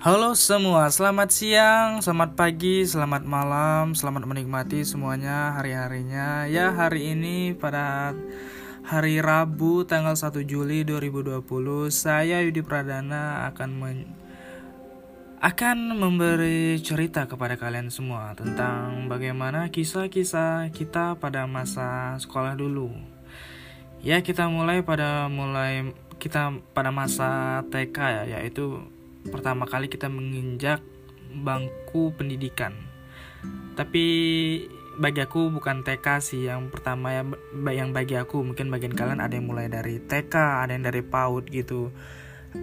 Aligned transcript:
Halo 0.00 0.32
semua, 0.32 0.88
selamat 0.88 1.28
siang, 1.28 2.00
selamat 2.00 2.32
pagi, 2.32 2.88
selamat 2.88 3.20
malam, 3.28 3.92
selamat 3.92 4.24
menikmati 4.24 4.80
semuanya 4.80 5.52
hari-harinya. 5.60 6.48
Ya, 6.48 6.72
hari 6.72 7.12
ini 7.12 7.52
pada 7.52 8.16
hari 8.80 9.20
Rabu 9.20 9.84
tanggal 9.84 10.16
1 10.16 10.40
Juli 10.48 10.88
2020, 10.88 11.44
saya 11.92 12.40
Yudi 12.40 12.64
Pradana 12.64 13.44
akan 13.52 13.70
men 13.76 14.08
akan 15.44 15.92
memberi 15.92 16.80
cerita 16.80 17.28
kepada 17.28 17.60
kalian 17.60 17.92
semua 17.92 18.32
tentang 18.32 19.04
bagaimana 19.04 19.68
kisah-kisah 19.68 20.72
kita 20.72 21.20
pada 21.20 21.44
masa 21.44 22.16
sekolah 22.16 22.56
dulu. 22.56 22.88
Ya, 24.00 24.24
kita 24.24 24.48
mulai 24.48 24.80
pada 24.80 25.28
mulai 25.28 25.92
kita 26.16 26.56
pada 26.72 26.88
masa 26.88 27.60
TK 27.68 27.96
ya, 28.00 28.40
yaitu 28.40 28.80
pertama 29.28 29.68
kali 29.68 29.92
kita 29.92 30.08
menginjak 30.08 30.80
bangku 31.30 32.16
pendidikan. 32.16 32.72
Tapi 33.76 34.04
bagi 35.00 35.20
aku 35.24 35.48
bukan 35.48 35.80
TK 35.80 36.06
sih 36.20 36.42
yang 36.48 36.68
pertama 36.68 37.14
ya 37.16 37.22
yang 37.72 37.96
bagi 37.96 38.20
aku 38.20 38.44
mungkin 38.44 38.68
bagian 38.68 38.92
kalian 38.92 39.20
ada 39.22 39.32
yang 39.32 39.48
mulai 39.48 39.68
dari 39.68 40.00
TK, 40.00 40.34
ada 40.64 40.72
yang 40.72 40.84
dari 40.84 41.00
PAUD 41.00 41.48
gitu. 41.48 41.92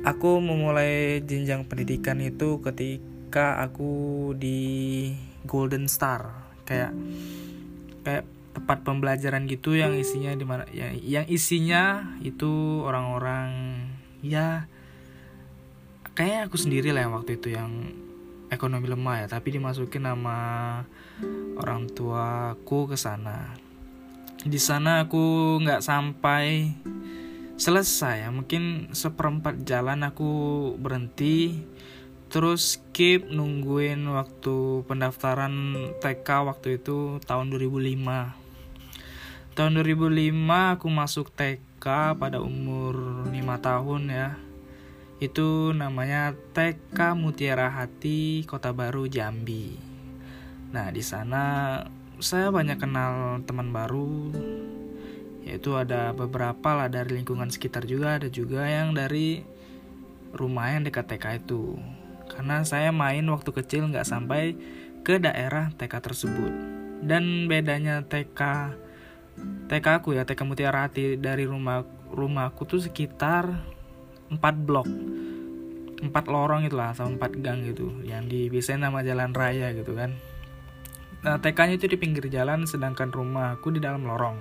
Aku 0.03 0.43
memulai 0.43 1.23
jenjang 1.23 1.65
pendidikan 1.65 2.19
itu 2.19 2.59
ketika 2.59 3.63
aku 3.63 4.33
di 4.35 4.59
Golden 5.47 5.87
Star 5.87 6.51
kayak 6.67 6.91
kayak 8.03 8.27
tempat 8.57 8.83
pembelajaran 8.83 9.45
gitu 9.47 9.77
yang 9.77 9.93
isinya 9.95 10.33
di 10.33 10.45
mana 10.45 10.65
yang, 10.73 10.97
yang 10.99 11.25
isinya 11.29 12.17
itu 12.25 12.81
orang-orang 12.83 13.79
ya 14.25 14.65
kayak 16.17 16.49
aku 16.49 16.57
sendiri 16.57 16.89
lah 16.89 17.05
yang 17.05 17.13
waktu 17.13 17.37
itu 17.37 17.53
yang 17.53 17.93
ekonomi 18.49 18.89
lemah 18.89 19.21
ya 19.21 19.37
tapi 19.37 19.53
dimasukin 19.53 20.09
nama 20.09 20.81
orang 21.61 21.85
tuaku 21.93 22.89
ke 22.89 22.97
sana. 22.97 23.53
Di 24.41 24.57
sana 24.57 25.05
aku 25.05 25.57
nggak 25.61 25.85
sampai 25.85 26.73
selesai 27.57 28.25
ya 28.25 28.29
mungkin 28.33 28.89
seperempat 28.97 29.61
jalan 29.61 30.09
aku 30.09 30.29
berhenti 30.81 31.61
terus 32.33 32.77
skip 32.77 33.29
nungguin 33.29 34.09
waktu 34.09 34.85
pendaftaran 34.89 35.53
TK 36.01 36.49
waktu 36.49 36.77
itu 36.77 37.17
tahun 37.25 37.49
2005 37.49 39.57
tahun 39.57 39.73
2005 39.73 40.77
aku 40.77 40.85
masuk 40.85 41.33
TK 41.33 42.13
pada 42.13 42.37
umur 42.45 43.25
5 43.25 43.33
tahun 43.57 44.01
ya 44.05 44.46
itu 45.17 45.73
namanya 45.73 46.37
TK 46.53 47.17
Mutiara 47.17 47.73
Hati 47.73 48.45
Kota 48.45 48.69
Baru 48.69 49.09
Jambi. 49.09 49.73
Nah 50.69 50.93
di 50.93 51.01
sana 51.01 51.81
saya 52.21 52.53
banyak 52.53 52.77
kenal 52.77 53.41
teman 53.45 53.73
baru, 53.73 54.29
yaitu 55.41 55.73
ada 55.73 56.13
beberapa 56.13 56.77
lah 56.77 56.89
dari 56.89 57.17
lingkungan 57.17 57.49
sekitar 57.49 57.89
juga, 57.89 58.21
ada 58.21 58.29
juga 58.29 58.65
yang 58.65 58.93
dari 58.93 59.41
rumah 60.37 60.73
yang 60.73 60.85
dekat 60.85 61.09
TK 61.09 61.45
itu. 61.45 61.77
Karena 62.29 62.61
saya 62.61 62.93
main 62.93 63.25
waktu 63.25 63.49
kecil 63.49 63.89
nggak 63.89 64.05
sampai 64.05 64.53
ke 65.01 65.17
daerah 65.17 65.73
TK 65.73 65.93
tersebut. 65.97 66.53
Dan 67.01 67.49
bedanya 67.49 68.05
TK 68.05 68.41
TK 69.69 69.85
aku 70.01 70.17
ya 70.17 70.25
TK 70.25 70.41
Mutiara 70.45 70.85
Hati 70.85 71.17
dari 71.17 71.45
rumah 71.45 71.85
rumahku 72.09 72.65
tuh 72.65 72.81
sekitar 72.81 73.76
4 74.27 74.67
blok. 74.67 74.87
Empat 75.97 76.29
lorong 76.29 76.69
itulah 76.69 76.93
atau 76.93 77.09
empat 77.09 77.41
gang 77.41 77.65
gitu 77.65 77.89
yang 78.05 78.29
dibisain 78.29 78.77
nama 78.77 79.01
jalan 79.01 79.33
raya 79.33 79.73
gitu 79.73 79.97
kan. 79.97 80.13
Nah 81.25 81.41
TK-nya 81.41 81.81
itu 81.81 81.89
di 81.89 81.97
pinggir 81.97 82.29
jalan 82.29 82.69
sedangkan 82.69 83.09
rumahku 83.09 83.73
di 83.73 83.81
dalam 83.81 84.05
lorong. 84.05 84.37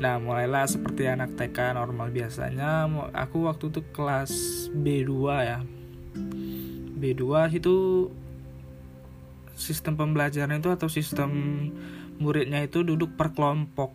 Nah 0.00 0.16
mulailah 0.16 0.64
seperti 0.64 1.04
anak 1.04 1.36
TK 1.36 1.76
normal 1.76 2.08
biasanya. 2.08 2.88
Aku 3.12 3.44
waktu 3.44 3.68
itu 3.68 3.84
kelas 3.92 4.32
B2 4.72 5.12
ya. 5.44 5.60
B2 6.96 7.22
itu 7.52 8.08
sistem 9.52 10.00
pembelajaran 10.00 10.56
itu 10.56 10.72
atau 10.72 10.88
sistem 10.88 11.30
muridnya 12.16 12.64
itu 12.64 12.80
duduk 12.80 13.12
per 13.20 13.36
kelompok. 13.36 13.92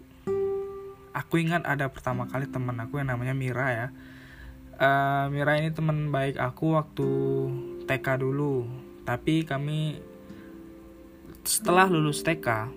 Aku 1.18 1.42
ingat 1.42 1.66
ada 1.66 1.90
pertama 1.90 2.30
kali 2.30 2.46
teman 2.46 2.78
aku 2.78 3.02
yang 3.02 3.10
namanya 3.10 3.34
Mira 3.34 3.68
ya 3.74 3.88
uh, 4.78 5.26
Mira 5.34 5.58
ini 5.58 5.74
teman 5.74 6.10
baik 6.14 6.38
aku 6.38 6.78
waktu 6.78 7.10
TK 7.90 8.08
dulu 8.22 8.66
tapi 9.04 9.44
kami 9.48 10.00
setelah 11.48 11.88
lulus 11.88 12.22
TK 12.22 12.70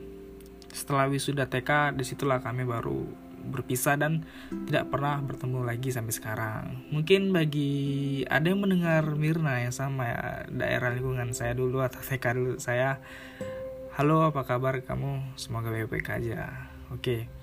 setelah 0.71 1.11
wisuda 1.11 1.51
TK 1.51 1.99
di 1.99 2.05
situlah 2.07 2.39
kami 2.39 2.63
baru 2.63 3.31
berpisah 3.41 3.97
dan 3.97 4.23
tidak 4.69 4.93
pernah 4.93 5.17
bertemu 5.25 5.65
lagi 5.65 5.89
sampai 5.89 6.13
sekarang. 6.13 6.65
Mungkin 6.93 7.33
bagi 7.33 7.73
ada 8.29 8.53
yang 8.53 8.61
mendengar 8.61 9.17
Mirna 9.17 9.65
yang 9.65 9.73
sama 9.73 10.13
ya 10.13 10.21
daerah 10.53 10.93
lingkungan 10.93 11.33
saya 11.33 11.57
dulu 11.57 11.81
atau 11.81 11.99
TK 12.05 12.25
dulu 12.37 12.53
saya. 12.61 13.01
Halo 13.97 14.29
apa 14.29 14.45
kabar 14.45 14.79
kamu? 14.85 15.35
Semoga 15.41 15.73
baik-baik 15.73 16.09
aja. 16.21 16.69
Oke. 16.93 17.01
Okay. 17.27 17.40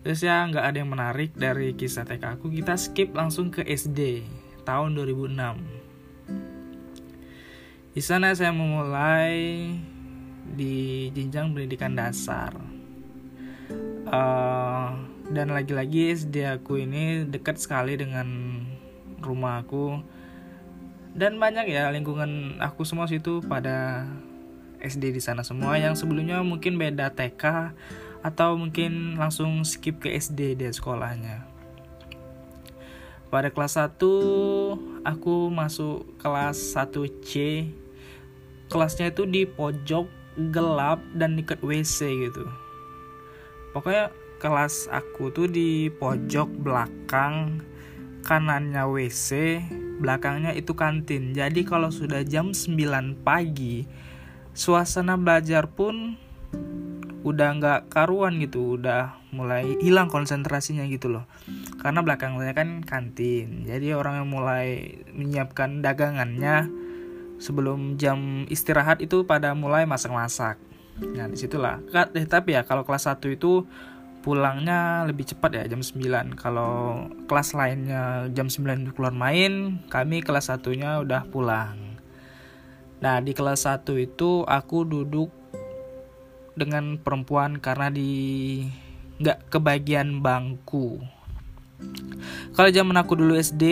Terus 0.00 0.24
ya 0.24 0.48
nggak 0.48 0.64
ada 0.64 0.80
yang 0.80 0.88
menarik 0.88 1.36
dari 1.36 1.76
kisah 1.76 2.08
TK 2.08 2.40
aku. 2.40 2.48
Kita 2.48 2.72
skip 2.80 3.12
langsung 3.12 3.52
ke 3.52 3.60
SD 3.64 4.24
tahun 4.64 4.96
2006. 4.96 5.36
Di 7.90 8.00
sana 8.00 8.32
saya 8.32 8.54
memulai 8.54 9.74
di 10.56 11.10
jenjang 11.12 11.52
pendidikan 11.52 11.92
dasar. 11.92 12.56
Uh, 14.10 14.90
dan 15.30 15.54
lagi-lagi 15.54 16.10
SD 16.10 16.42
aku 16.42 16.82
ini 16.82 17.22
dekat 17.22 17.62
sekali 17.62 17.94
dengan 17.94 18.26
rumah 19.22 19.62
aku 19.62 20.02
dan 21.14 21.38
banyak 21.38 21.70
ya 21.70 21.86
lingkungan 21.94 22.58
aku 22.58 22.82
semua 22.82 23.06
situ 23.06 23.38
pada 23.46 24.10
SD 24.82 25.14
di 25.14 25.22
sana 25.22 25.46
semua 25.46 25.78
yang 25.78 25.94
sebelumnya 25.94 26.42
mungkin 26.42 26.80
beda 26.80 27.14
TK 27.14 27.44
atau 28.20 28.56
mungkin 28.56 29.16
langsung 29.16 29.64
skip 29.64 30.04
ke 30.04 30.12
SD 30.16 30.60
dia 30.60 30.70
sekolahnya. 30.72 31.46
Pada 33.30 33.48
kelas 33.54 33.78
1 33.78 34.02
aku 35.06 35.34
masuk 35.54 36.02
kelas 36.18 36.58
1C. 36.74 37.62
Kelasnya 38.66 39.14
itu 39.14 39.22
di 39.26 39.46
pojok 39.46 40.10
gelap 40.50 40.98
dan 41.14 41.38
dekat 41.38 41.62
WC 41.62 42.26
gitu. 42.26 42.46
Pokoknya 43.70 44.10
kelas 44.42 44.90
aku 44.90 45.30
tuh 45.30 45.46
di 45.46 45.86
pojok 45.94 46.50
belakang 46.64 47.62
kanannya 48.26 48.82
WC, 48.88 49.62
belakangnya 50.02 50.50
itu 50.56 50.74
kantin. 50.74 51.30
Jadi 51.30 51.62
kalau 51.62 51.94
sudah 51.94 52.26
jam 52.26 52.50
9 52.50 53.22
pagi, 53.22 53.86
suasana 54.56 55.14
belajar 55.14 55.70
pun 55.70 56.18
udah 57.20 57.48
nggak 57.60 57.80
karuan 57.92 58.40
gitu 58.40 58.80
udah 58.80 59.20
mulai 59.30 59.76
hilang 59.84 60.08
konsentrasinya 60.08 60.84
gitu 60.88 61.12
loh. 61.12 61.24
Karena 61.80 62.00
belakangnya 62.00 62.56
kan 62.56 62.80
kantin 62.84 63.68
jadi 63.68 63.96
orang 63.96 64.24
yang 64.24 64.28
mulai 64.28 65.00
menyiapkan 65.12 65.84
dagangannya 65.84 66.68
sebelum 67.40 67.96
jam 67.96 68.44
istirahat 68.52 69.00
itu 69.00 69.24
pada 69.24 69.56
mulai 69.56 69.88
masak-masak. 69.88 70.60
Nah 71.00 71.26
di 71.28 71.36
situlah. 71.40 71.80
Eh, 72.12 72.28
tapi 72.28 72.56
ya 72.56 72.62
kalau 72.68 72.84
kelas 72.84 73.08
1 73.08 73.32
itu 73.32 73.64
pulangnya 74.20 75.08
lebih 75.08 75.32
cepat 75.32 75.50
ya 75.56 75.64
jam 75.64 75.80
9 75.80 76.36
kalau 76.36 77.08
kelas 77.24 77.56
lainnya 77.56 78.28
jam 78.36 78.52
9 78.52 78.92
keluar 78.92 79.16
main 79.16 79.80
kami 79.88 80.20
kelas 80.20 80.52
satunya 80.52 81.00
udah 81.00 81.24
pulang. 81.32 81.96
Nah 83.00 83.16
di 83.24 83.32
kelas 83.32 83.64
1 83.64 83.96
itu 83.96 84.44
aku 84.44 84.84
duduk 84.84 85.39
dengan 86.60 87.00
perempuan 87.00 87.56
karena 87.56 87.88
di 87.88 88.60
nggak 89.20 89.48
kebagian 89.48 90.20
bangku. 90.20 91.00
Kalau 92.52 92.68
zaman 92.68 92.96
aku 93.00 93.16
dulu 93.16 93.40
SD 93.40 93.64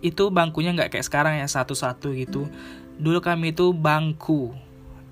itu 0.00 0.24
bangkunya 0.32 0.72
nggak 0.72 0.96
kayak 0.96 1.04
sekarang 1.04 1.36
ya 1.36 1.44
satu-satu 1.44 2.16
gitu. 2.16 2.48
Dulu 2.96 3.20
kami 3.20 3.52
itu 3.52 3.76
bangku. 3.76 4.56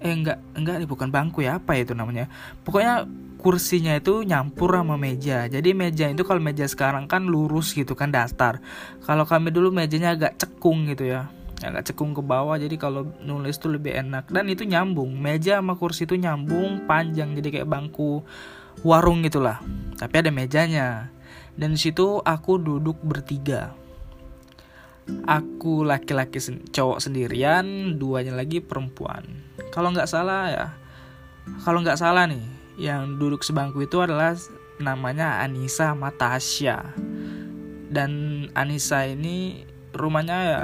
Eh 0.00 0.12
enggak 0.12 0.40
enggak 0.56 0.88
bukan 0.88 1.12
bangku 1.12 1.44
ya 1.44 1.60
apa 1.60 1.76
itu 1.76 1.92
namanya. 1.92 2.32
Pokoknya 2.64 3.04
kursinya 3.36 3.92
itu 3.92 4.24
nyampur 4.24 4.72
sama 4.72 4.96
meja. 4.96 5.44
Jadi 5.52 5.76
meja 5.76 6.08
itu 6.08 6.24
kalau 6.24 6.40
meja 6.40 6.64
sekarang 6.64 7.04
kan 7.04 7.28
lurus 7.28 7.76
gitu 7.76 7.92
kan 7.92 8.08
datar. 8.08 8.64
Kalau 9.04 9.28
kami 9.28 9.52
dulu 9.52 9.68
mejanya 9.68 10.16
agak 10.16 10.40
cekung 10.40 10.88
gitu 10.88 11.12
ya 11.12 11.28
agak 11.64 11.92
cekung 11.92 12.12
ke 12.12 12.20
bawah 12.20 12.60
jadi 12.60 12.76
kalau 12.76 13.08
nulis 13.24 13.56
tuh 13.56 13.72
lebih 13.76 13.96
enak. 13.96 14.28
Dan 14.28 14.50
itu 14.52 14.68
nyambung 14.68 15.16
meja 15.16 15.60
sama 15.60 15.78
kursi 15.78 16.04
itu 16.04 16.18
nyambung 16.20 16.84
panjang 16.84 17.32
jadi 17.38 17.60
kayak 17.60 17.68
bangku 17.68 18.20
warung 18.84 19.24
gitulah. 19.24 19.60
Tapi 19.96 20.14
ada 20.20 20.30
mejanya. 20.34 21.08
Dan 21.54 21.78
situ 21.78 22.20
aku 22.20 22.58
duduk 22.58 22.98
bertiga. 23.00 23.72
Aku 25.28 25.84
laki-laki 25.84 26.40
sen 26.40 26.64
cowok 26.72 26.98
sendirian 26.98 27.96
duanya 28.00 28.32
lagi 28.32 28.64
perempuan. 28.64 29.22
Kalau 29.70 29.92
nggak 29.92 30.08
salah 30.08 30.44
ya 30.48 30.66
kalau 31.64 31.84
nggak 31.84 32.00
salah 32.00 32.24
nih 32.24 32.44
yang 32.80 33.20
duduk 33.20 33.44
sebangku 33.44 33.84
itu 33.84 34.00
adalah 34.00 34.34
namanya 34.80 35.44
Anissa 35.44 35.94
Matasya 35.94 36.82
dan 37.92 38.10
Anissa 38.56 39.06
ini 39.06 39.62
rumahnya 39.94 40.38
ya 40.42 40.62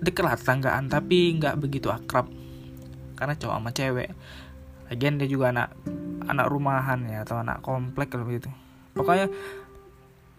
deket 0.00 0.24
lah 0.24 0.36
tetanggaan 0.36 0.88
tapi 0.88 1.36
nggak 1.36 1.60
begitu 1.60 1.92
akrab. 1.92 2.28
Karena 3.16 3.36
cowok 3.36 3.56
sama 3.60 3.70
cewek. 3.70 4.10
Lagian 4.90 5.20
dia 5.20 5.28
juga 5.28 5.52
anak 5.54 5.76
anak 6.26 6.46
rumahan 6.50 7.04
ya 7.06 7.22
atau 7.22 7.38
anak 7.40 7.60
komplek 7.60 8.10
kalau 8.10 8.26
begitu. 8.26 8.48
Pokoknya 8.96 9.30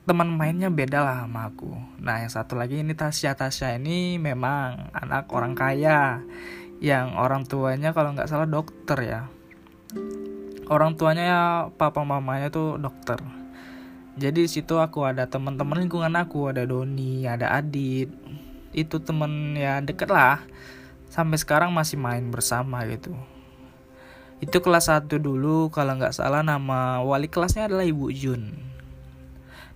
teman 0.03 0.33
mainnya 0.33 0.67
beda 0.73 1.05
lah 1.05 1.17
sama 1.23 1.47
aku. 1.53 1.71
Nah 2.01 2.25
yang 2.25 2.31
satu 2.33 2.57
lagi 2.57 2.81
ini 2.81 2.97
Tasya. 2.97 3.37
Tasya 3.37 3.77
ini 3.77 4.17
memang 4.17 4.91
anak 4.91 5.29
orang 5.31 5.53
kaya. 5.53 6.19
Yang 6.81 7.07
orang 7.13 7.43
tuanya 7.45 7.93
kalau 7.93 8.17
nggak 8.17 8.27
salah 8.27 8.49
dokter 8.49 8.97
ya. 9.05 9.21
Orang 10.67 10.97
tuanya 10.97 11.23
ya 11.23 11.41
papa 11.69 12.01
mamanya 12.01 12.49
tuh 12.49 12.81
dokter. 12.81 13.21
Jadi 14.17 14.49
situ 14.49 14.75
aku 14.81 15.07
ada 15.07 15.29
teman-teman 15.29 15.85
lingkungan 15.85 16.11
aku. 16.17 16.51
Ada 16.51 16.67
Doni 16.67 17.23
ada 17.29 17.55
Adit 17.55 18.20
itu 18.71 19.00
temen 19.03 19.56
ya 19.56 19.79
deket 19.83 20.07
lah. 20.12 20.44
Sampai 21.12 21.35
sekarang 21.39 21.75
masih 21.75 22.00
main 22.00 22.23
bersama 22.31 22.83
gitu. 22.88 23.12
Itu 24.41 24.63
kelas 24.63 24.89
1 24.89 25.06
dulu 25.21 25.69
kalau 25.69 26.00
nggak 26.00 26.18
salah 26.18 26.41
nama 26.41 27.03
wali 27.03 27.29
kelasnya 27.29 27.69
adalah 27.69 27.85
Ibu 27.85 28.09
Jun. 28.15 28.71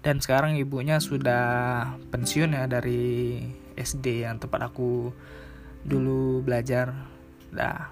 Dan 0.01 0.21
sekarang 0.21 0.57
ibunya 0.57 1.01
sudah 1.01 1.45
pensiun 2.13 2.53
ya 2.53 2.69
dari 2.69 3.42
SD 3.74 4.25
yang 4.25 4.38
tempat 4.42 4.69
aku 4.69 5.09
dulu 5.86 6.41
belajar. 6.41 6.94
Dah. 7.53 7.89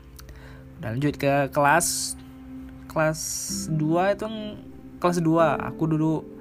Dan 0.81 0.97
lanjut 0.97 1.17
ke 1.17 1.49
kelas 1.53 2.17
kelas 2.89 3.21
2 3.73 4.13
itu 4.13 4.25
kelas 5.01 5.17
2 5.19 5.69
aku 5.73 5.83
dulu 5.89 6.32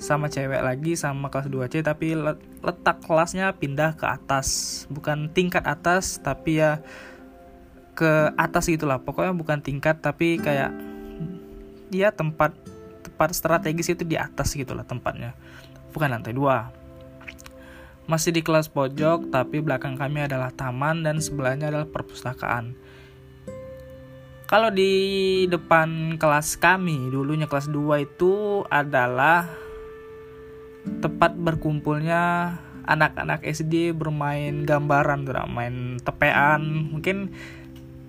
sama 0.00 0.32
cewek 0.32 0.64
lagi 0.64 0.96
sama 0.96 1.28
kelas 1.28 1.52
2C 1.52 1.84
tapi 1.84 2.16
letak 2.64 3.04
kelasnya 3.04 3.52
pindah 3.52 3.94
ke 4.00 4.08
atas. 4.08 4.82
Bukan 4.88 5.28
tingkat 5.30 5.62
atas 5.68 6.16
tapi 6.24 6.58
ya 6.58 6.80
ke 7.92 8.32
atas 8.40 8.72
gitulah. 8.72 9.04
Pokoknya 9.04 9.36
bukan 9.36 9.60
tingkat 9.60 10.00
tapi 10.00 10.40
kayak 10.40 10.72
ya 11.92 12.08
tempat 12.16 12.56
tempat 13.04 13.36
strategis 13.36 13.92
itu 13.92 14.08
di 14.08 14.16
atas 14.16 14.56
gitulah 14.56 14.88
tempatnya. 14.88 15.36
Bukan 15.92 16.08
lantai 16.08 16.32
dua. 16.32 16.72
Masih 18.08 18.32
di 18.32 18.40
kelas 18.40 18.72
pojok 18.72 19.28
tapi 19.28 19.60
belakang 19.60 20.00
kami 20.00 20.24
adalah 20.24 20.48
taman 20.48 21.04
dan 21.04 21.20
sebelahnya 21.20 21.68
adalah 21.68 21.86
perpustakaan. 21.86 22.72
Kalau 24.50 24.66
di 24.74 25.46
depan 25.46 26.18
kelas 26.18 26.58
kami 26.58 27.06
dulunya 27.06 27.46
kelas 27.46 27.70
2 27.70 28.02
itu 28.02 28.66
adalah 28.66 29.46
tempat 31.00 31.36
berkumpulnya 31.36 32.54
anak-anak 32.88 33.46
SD 33.46 33.94
bermain 33.94 34.66
gambaran 34.66 35.28
tuh 35.28 35.36
main 35.46 36.00
tepean. 36.02 36.90
Mungkin 36.90 37.30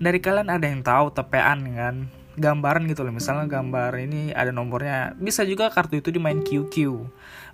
dari 0.01 0.17
kalian 0.17 0.49
ada 0.49 0.65
yang 0.65 0.81
tahu 0.81 1.13
tepean 1.13 1.61
kan? 1.77 1.95
Gambaran 2.39 2.89
gitu 2.89 3.05
loh. 3.05 3.13
Misalnya 3.13 3.45
gambar 3.45 3.93
ini 4.01 4.33
ada 4.33 4.49
nomornya. 4.49 5.13
Bisa 5.19 5.45
juga 5.45 5.69
kartu 5.69 6.01
itu 6.01 6.09
dimain 6.09 6.41
QQ 6.41 6.75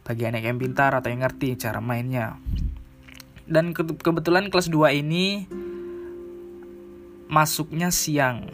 bagi 0.08 0.24
anak 0.24 0.48
yang 0.48 0.56
pintar 0.62 0.96
atau 0.96 1.12
yang 1.12 1.26
ngerti 1.26 1.60
cara 1.60 1.84
mainnya. 1.84 2.40
Dan 3.48 3.76
ke 3.76 3.84
kebetulan 3.84 4.48
kelas 4.48 4.72
2 4.72 4.96
ini 4.96 5.48
masuknya 7.28 7.92
siang. 7.92 8.48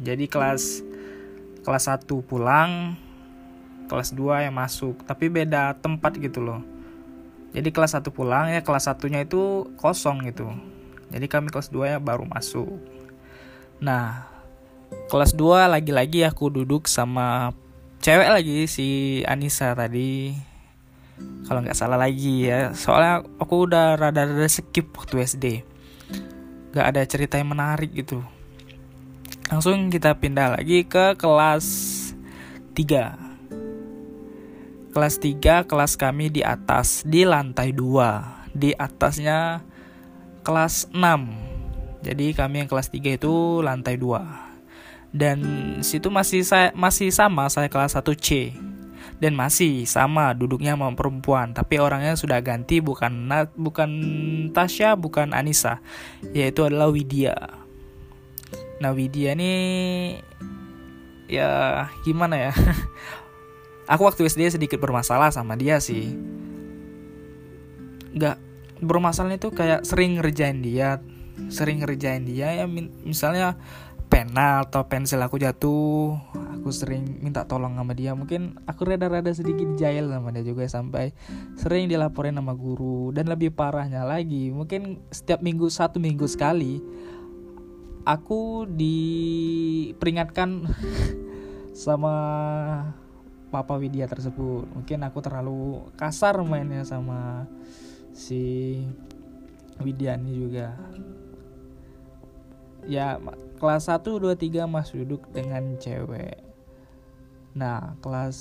Jadi 0.00 0.28
kelas 0.28 0.80
kelas 1.62 1.84
1 1.88 2.08
pulang 2.24 2.96
kelas 3.92 4.16
2 4.16 4.48
yang 4.48 4.56
masuk. 4.56 5.04
Tapi 5.04 5.28
beda 5.28 5.76
tempat 5.76 6.16
gitu 6.16 6.40
loh. 6.40 6.64
Jadi 7.52 7.68
kelas 7.68 8.00
1 8.00 8.08
pulang 8.08 8.48
ya 8.48 8.64
kelas 8.64 8.88
satunya 8.88 9.20
itu 9.20 9.68
kosong 9.76 10.24
gitu. 10.32 10.48
Jadi 11.12 11.28
kami 11.28 11.52
kelas 11.52 11.68
2 11.68 11.92
ya 11.92 11.98
baru 12.00 12.24
masuk. 12.24 12.80
Nah 13.84 14.24
kelas 15.12 15.36
2 15.36 15.68
lagi-lagi 15.68 16.24
aku 16.24 16.48
duduk 16.48 16.88
sama 16.88 17.52
cewek 18.00 18.32
lagi 18.32 18.64
si 18.64 19.20
Anissa 19.28 19.76
tadi. 19.76 20.32
Kalau 21.44 21.60
nggak 21.60 21.76
salah 21.76 22.00
lagi 22.00 22.48
ya. 22.48 22.72
Soalnya 22.72 23.28
aku 23.36 23.68
udah 23.68 24.00
rada-rada 24.00 24.48
skip 24.48 24.88
waktu 24.96 25.20
SD 25.28 25.46
nggak 26.72 26.88
ada 26.88 27.04
cerita 27.04 27.36
yang 27.36 27.52
menarik 27.52 27.92
gitu. 27.92 28.24
Langsung 29.52 29.92
kita 29.92 30.16
pindah 30.16 30.56
lagi 30.56 30.88
ke 30.88 31.12
kelas 31.20 31.68
3 32.72 33.31
Kelas 34.92 35.16
3 35.16 35.64
kelas 35.64 35.96
kami 35.96 36.28
di 36.28 36.44
atas 36.44 37.00
di 37.08 37.24
lantai 37.24 37.72
2. 37.72 38.52
Di 38.52 38.76
atasnya 38.76 39.64
kelas 40.44 40.92
6. 40.92 42.04
Jadi 42.04 42.36
kami 42.36 42.60
yang 42.60 42.68
kelas 42.68 42.92
3 42.92 43.16
itu 43.16 43.64
lantai 43.64 43.96
2. 43.96 45.16
Dan 45.16 45.38
situ 45.80 46.12
masih 46.12 46.44
saya 46.44 46.76
masih 46.76 47.08
sama 47.08 47.48
saya 47.48 47.72
kelas 47.72 47.96
1C. 47.96 48.52
Dan 49.16 49.32
masih 49.32 49.88
sama 49.88 50.36
duduknya 50.36 50.74
sama 50.74 50.92
perempuan, 50.98 51.54
tapi 51.54 51.78
orangnya 51.78 52.18
sudah 52.18 52.42
ganti 52.42 52.82
bukan 52.82 53.30
bukan 53.54 53.90
Tasya, 54.50 54.98
bukan 54.98 55.30
Anissa, 55.30 55.78
yaitu 56.34 56.66
adalah 56.66 56.90
Widya. 56.90 57.62
Nah, 58.82 58.90
Widya 58.90 59.38
ini 59.38 59.52
ya 61.30 61.86
gimana 62.02 62.50
ya? 62.50 62.52
aku 63.92 64.08
waktu 64.08 64.24
SD 64.24 64.56
sedikit 64.56 64.80
bermasalah 64.80 65.28
sama 65.28 65.52
dia 65.60 65.76
sih. 65.84 66.16
Nggak 68.16 68.40
bermasalah 68.80 69.36
itu 69.36 69.52
kayak 69.52 69.84
sering 69.84 70.18
ngerjain 70.18 70.64
dia 70.64 70.98
sering 71.48 71.80
ngerjain 71.80 72.28
dia 72.28 72.52
ya 72.52 72.64
misalnya 73.06 73.56
pena 74.12 74.68
atau 74.68 74.84
pensil 74.84 75.16
aku 75.24 75.40
jatuh 75.40 76.20
aku 76.36 76.68
sering 76.68 77.24
minta 77.24 77.48
tolong 77.48 77.80
sama 77.80 77.96
dia. 77.96 78.12
Mungkin 78.12 78.60
aku 78.68 78.84
rada-rada 78.84 79.32
sedikit 79.32 79.72
jahil 79.80 80.12
sama 80.12 80.28
dia 80.36 80.44
juga 80.44 80.68
sampai 80.68 81.16
sering 81.56 81.88
dilaporin 81.88 82.36
sama 82.36 82.52
guru. 82.52 83.08
Dan 83.16 83.32
lebih 83.32 83.56
parahnya 83.56 84.04
lagi 84.04 84.52
mungkin 84.52 85.00
setiap 85.08 85.40
minggu 85.40 85.72
satu 85.72 85.96
minggu 85.96 86.28
sekali 86.28 86.84
aku 88.04 88.68
diperingatkan 88.68 90.68
sama 91.84 92.14
Papa 93.52 93.76
Widya 93.76 94.08
tersebut. 94.08 94.64
Mungkin 94.72 95.04
aku 95.04 95.20
terlalu 95.20 95.84
kasar 96.00 96.40
mainnya 96.40 96.88
sama 96.88 97.44
si 98.16 98.80
Widya 99.76 100.16
ini 100.16 100.32
juga. 100.40 100.72
Ya 102.88 103.20
kelas 103.60 103.92
1 103.92 104.00
2 104.08 104.32
3 104.34 104.64
masih 104.64 105.04
duduk 105.04 105.28
dengan 105.36 105.76
cewek. 105.76 106.40
Nah 107.52 107.92
kelas 108.00 108.40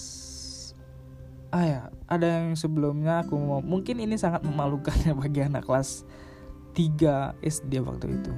ah 1.51 1.67
ya 1.67 1.81
ada 2.07 2.39
yang 2.39 2.55
sebelumnya 2.55 3.27
aku 3.27 3.35
mau 3.35 3.59
mungkin 3.59 3.99
ini 3.99 4.15
sangat 4.15 4.47
memalukan 4.47 4.95
ya 5.03 5.11
bagi 5.11 5.43
anak 5.43 5.67
kelas 5.67 6.07
3 6.71 7.35
SD 7.43 7.83
waktu 7.83 8.15
itu. 8.15 8.33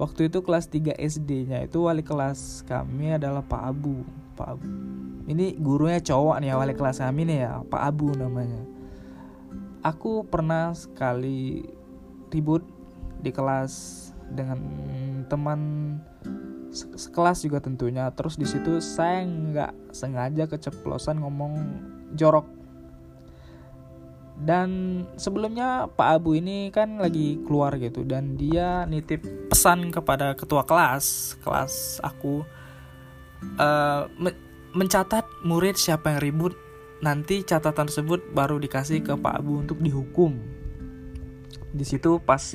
Waktu 0.00 0.32
itu 0.32 0.42
kelas 0.42 0.66
3 0.66 0.96
SD-nya 0.96 1.62
itu 1.68 1.86
wali 1.86 2.02
kelas 2.02 2.64
kami 2.66 3.14
adalah 3.14 3.44
Pak 3.44 3.62
Abu 3.62 4.02
Pak 4.40 4.48
Abu. 4.56 4.66
Ini 5.28 5.60
gurunya 5.60 6.00
cowok 6.00 6.40
nih 6.40 6.56
wali 6.56 6.72
kelas 6.72 7.04
kami 7.04 7.28
nih 7.28 7.38
ya 7.44 7.52
Pak 7.68 7.82
Abu 7.84 8.16
namanya. 8.16 8.64
Aku 9.84 10.24
pernah 10.24 10.72
sekali 10.72 11.68
ribut 12.32 12.64
di 13.20 13.28
kelas 13.28 14.08
dengan 14.32 14.58
teman 15.28 15.60
sekelas 16.72 17.44
juga 17.44 17.60
tentunya. 17.60 18.08
Terus 18.16 18.40
di 18.40 18.48
situ 18.48 18.80
saya 18.80 19.28
nggak 19.28 19.92
sengaja 19.92 20.48
keceplosan 20.48 21.20
ngomong 21.20 21.52
jorok. 22.16 22.48
Dan 24.40 25.04
sebelumnya 25.20 25.84
Pak 25.92 26.08
Abu 26.16 26.32
ini 26.32 26.72
kan 26.72 26.96
lagi 26.96 27.36
keluar 27.44 27.76
gitu 27.76 28.08
dan 28.08 28.40
dia 28.40 28.88
nitip 28.88 29.20
pesan 29.52 29.92
kepada 29.92 30.32
ketua 30.32 30.64
kelas 30.64 31.36
kelas 31.44 32.00
aku 32.00 32.40
uh, 33.58 34.06
mencatat 34.76 35.26
murid 35.42 35.74
siapa 35.74 36.16
yang 36.16 36.20
ribut 36.22 36.54
nanti 37.00 37.42
catatan 37.42 37.88
tersebut 37.88 38.32
baru 38.36 38.60
dikasih 38.60 39.00
ke 39.00 39.16
Pak 39.16 39.40
Abu 39.40 39.64
untuk 39.64 39.80
dihukum. 39.80 40.36
Di 41.72 41.84
situ 41.86 42.20
pas 42.20 42.54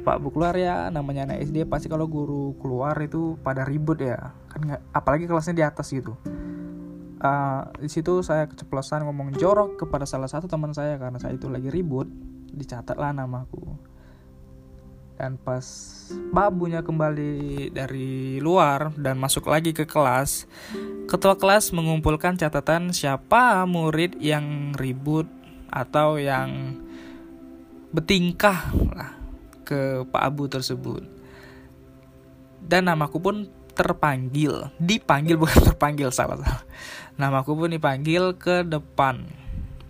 Pak 0.00 0.16
Bu 0.22 0.32
keluar 0.32 0.56
ya 0.56 0.88
namanya 0.88 1.28
anak 1.28 1.44
SD 1.50 1.68
pasti 1.68 1.90
kalau 1.90 2.08
guru 2.08 2.56
keluar 2.62 2.96
itu 3.02 3.36
pada 3.42 3.66
ribut 3.66 4.00
ya. 4.00 4.32
Kan 4.48 4.70
gak, 4.70 4.80
apalagi 4.94 5.26
kelasnya 5.26 5.54
di 5.58 5.64
atas 5.66 5.90
gitu. 5.90 6.14
Uh, 7.20 7.68
di 7.76 7.90
situ 7.92 8.24
saya 8.24 8.48
keceplosan 8.48 9.04
ngomong 9.04 9.36
jorok 9.36 9.76
kepada 9.84 10.08
salah 10.08 10.30
satu 10.30 10.48
teman 10.48 10.72
saya 10.72 10.96
karena 10.96 11.20
saya 11.20 11.36
itu 11.36 11.52
lagi 11.52 11.68
ribut 11.68 12.08
dicatatlah 12.48 13.12
namaku 13.12 13.89
dan 15.20 15.36
pas 15.36 15.60
babunya 16.32 16.80
kembali 16.80 17.68
dari 17.76 18.40
luar 18.40 18.88
dan 18.96 19.20
masuk 19.20 19.52
lagi 19.52 19.76
ke 19.76 19.84
kelas, 19.84 20.48
ketua 21.04 21.36
kelas 21.36 21.76
mengumpulkan 21.76 22.40
catatan 22.40 22.88
siapa 22.96 23.68
murid 23.68 24.16
yang 24.16 24.72
ribut 24.72 25.28
atau 25.68 26.16
yang 26.16 26.80
bertingkah 27.92 28.72
lah 28.96 29.12
ke 29.60 30.08
Pak 30.08 30.22
Abu 30.24 30.48
tersebut. 30.48 31.04
Dan 32.64 32.88
namaku 32.88 33.20
pun 33.20 33.36
terpanggil, 33.76 34.72
dipanggil 34.80 35.36
bukan 35.36 35.60
terpanggil 35.68 36.08
salah 36.08 36.40
salah. 36.40 36.64
Namaku 37.20 37.60
pun 37.60 37.68
dipanggil 37.68 38.40
ke 38.40 38.64
depan. 38.64 39.28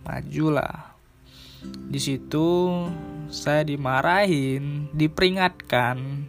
Majulah. 0.02 0.98
Di 1.62 2.02
situ 2.02 2.66
saya 3.30 3.62
dimarahin, 3.62 4.90
diperingatkan. 4.90 6.26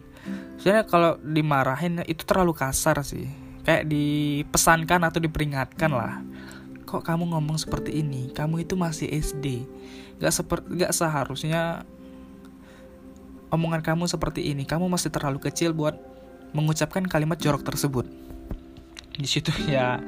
Sebenarnya 0.62 0.86
kalau 0.86 1.18
dimarahin 1.18 2.06
itu 2.06 2.22
terlalu 2.22 2.54
kasar 2.54 3.02
sih. 3.02 3.26
Kayak 3.66 3.90
dipesankan 3.90 5.02
atau 5.06 5.18
diperingatkan 5.18 5.90
lah. 5.90 6.22
Kok 6.86 7.02
kamu 7.02 7.34
ngomong 7.34 7.58
seperti 7.58 8.02
ini? 8.02 8.30
Kamu 8.30 8.62
itu 8.62 8.78
masih 8.78 9.10
SD. 9.10 9.66
Gak 10.22 10.34
seperti 10.34 10.66
gak 10.78 10.94
seharusnya 10.94 11.82
omongan 13.50 13.82
kamu 13.82 14.06
seperti 14.06 14.54
ini. 14.54 14.62
Kamu 14.62 14.86
masih 14.86 15.10
terlalu 15.10 15.42
kecil 15.42 15.74
buat 15.74 15.98
mengucapkan 16.54 17.02
kalimat 17.06 17.36
jorok 17.42 17.66
tersebut. 17.66 18.06
Di 19.12 19.28
situ 19.28 19.52
ya 19.74 20.00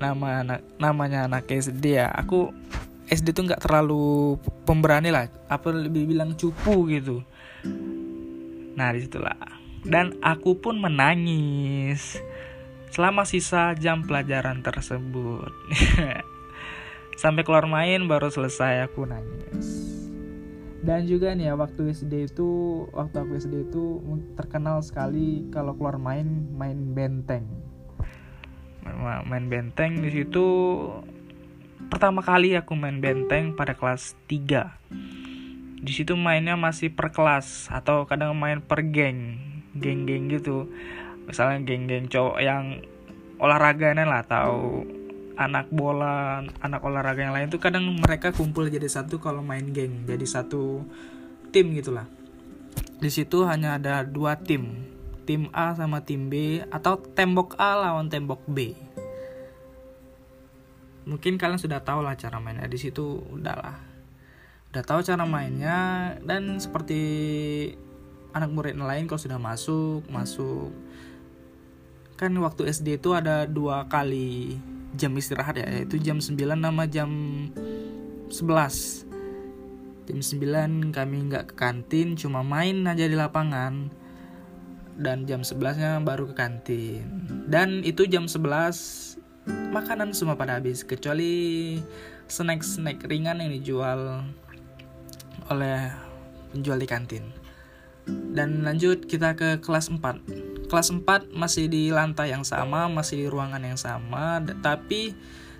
nama 0.00 0.42
anak 0.42 0.60
namanya 0.80 1.28
anak 1.28 1.46
SD 1.46 2.00
ya. 2.00 2.08
Aku 2.10 2.50
SD 3.08 3.32
tuh 3.32 3.48
nggak 3.48 3.64
terlalu 3.64 4.36
pemberani 4.68 5.08
lah 5.08 5.32
apa 5.48 5.72
lebih 5.72 6.12
bilang 6.12 6.36
cupu 6.36 6.84
gitu. 6.92 7.24
Nah 8.76 8.92
di 8.92 9.00
situlah. 9.00 9.36
Dan 9.82 10.20
aku 10.20 10.60
pun 10.60 10.76
menangis 10.76 12.20
selama 12.92 13.24
sisa 13.24 13.72
jam 13.76 14.04
pelajaran 14.04 14.60
tersebut. 14.60 15.52
Sampai 17.22 17.42
keluar 17.42 17.66
main 17.66 18.06
baru 18.06 18.28
selesai 18.28 18.86
aku 18.86 19.08
nangis. 19.08 19.98
Dan 20.78 21.10
juga 21.10 21.34
nih 21.34 21.50
ya 21.50 21.54
waktu 21.58 21.90
SD 21.90 22.30
itu 22.30 22.48
waktu 22.94 23.16
aku 23.18 23.34
SD 23.34 23.72
itu 23.72 23.98
terkenal 24.38 24.78
sekali 24.84 25.48
kalau 25.50 25.74
keluar 25.74 25.98
main 25.98 26.48
main 26.54 26.94
benteng. 26.94 27.48
Main 29.28 29.50
benteng 29.50 29.98
di 30.00 30.08
situ 30.08 30.46
pertama 31.86 32.26
kali 32.26 32.58
aku 32.58 32.74
main 32.74 32.98
benteng 32.98 33.54
pada 33.54 33.78
kelas 33.78 34.18
3 34.26 35.78
di 35.78 35.92
situ 35.94 36.18
mainnya 36.18 36.58
masih 36.58 36.90
per 36.90 37.14
kelas 37.14 37.70
atau 37.70 38.02
kadang 38.02 38.34
main 38.34 38.58
per 38.58 38.82
geng 38.82 39.38
geng-geng 39.78 40.26
gitu. 40.26 40.66
Misalnya 41.30 41.62
geng-geng 41.62 42.10
cowok 42.10 42.38
yang 42.42 42.82
olahraganya 43.38 44.02
lah 44.02 44.26
atau 44.26 44.82
anak 45.38 45.70
bola 45.70 46.42
anak 46.58 46.82
olahraga 46.82 47.22
yang 47.22 47.34
lain 47.34 47.46
tuh 47.46 47.62
kadang 47.62 47.86
mereka 47.94 48.34
kumpul 48.34 48.66
jadi 48.66 48.90
satu 48.90 49.22
kalau 49.22 49.38
main 49.38 49.70
geng 49.70 50.02
jadi 50.02 50.26
satu 50.26 50.82
tim 51.54 51.70
gitulah 51.78 52.10
di 52.98 53.06
situ 53.06 53.46
hanya 53.46 53.78
ada 53.78 54.02
dua 54.02 54.34
tim 54.34 54.82
tim 55.22 55.46
A 55.54 55.78
sama 55.78 56.02
tim 56.02 56.26
B 56.26 56.58
atau 56.74 56.98
tembok 56.98 57.54
A 57.54 57.78
lawan 57.78 58.10
tembok 58.10 58.42
B 58.50 58.74
mungkin 61.08 61.40
kalian 61.40 61.56
sudah 61.56 61.80
tahu 61.80 62.04
lah 62.04 62.14
cara 62.20 62.36
mainnya. 62.38 62.68
Di 62.68 62.76
situ 62.76 63.24
udahlah 63.32 63.80
udah 64.68 64.84
tahu 64.84 65.00
cara 65.00 65.24
mainnya. 65.24 65.78
Dan 66.20 66.60
seperti 66.60 67.00
anak 68.36 68.52
murid 68.52 68.76
lain 68.76 69.08
kalau 69.08 69.16
sudah 69.16 69.40
masuk 69.40 70.04
masuk. 70.12 70.68
Kan 72.20 72.36
waktu 72.36 72.68
SD 72.68 73.00
itu 73.00 73.16
ada 73.16 73.48
dua 73.48 73.88
kali 73.88 74.60
jam 74.98 75.16
istirahat 75.16 75.56
ya 75.60 75.68
yaitu 75.68 76.00
jam 76.00 76.16
9 76.16 76.32
sama 76.32 76.88
jam 76.88 77.12
11 78.32 79.08
jam 80.08 80.18
9 80.24 80.96
kami 80.96 81.16
nggak 81.28 81.52
ke 81.52 81.54
kantin 81.54 82.16
cuma 82.16 82.40
main 82.40 82.84
aja 82.88 83.04
di 83.08 83.16
lapangan. 83.16 83.92
Dan 84.98 85.30
jam 85.30 85.46
11 85.46 85.78
nya 85.78 85.90
baru 86.02 86.26
ke 86.26 86.34
kantin. 86.34 87.06
Dan 87.46 87.86
itu 87.86 88.02
jam 88.10 88.26
11 88.26 89.07
makanan 89.68 90.16
semua 90.16 90.34
pada 90.34 90.56
habis 90.56 90.84
kecuali 90.84 91.76
snack-snack 92.28 93.04
ringan 93.08 93.40
yang 93.40 93.52
dijual 93.52 94.24
oleh 95.48 95.92
penjual 96.52 96.78
di 96.80 96.88
kantin. 96.88 97.24
Dan 98.08 98.64
lanjut 98.64 99.04
kita 99.04 99.36
ke 99.36 99.60
kelas 99.60 99.92
4. 99.92 100.68
Kelas 100.68 100.88
4 100.92 101.32
masih 101.32 101.68
di 101.68 101.92
lantai 101.92 102.32
yang 102.32 102.44
sama, 102.44 102.88
masih 102.88 103.24
di 103.24 103.26
ruangan 103.28 103.60
yang 103.60 103.76
sama, 103.76 104.40
tapi 104.64 105.12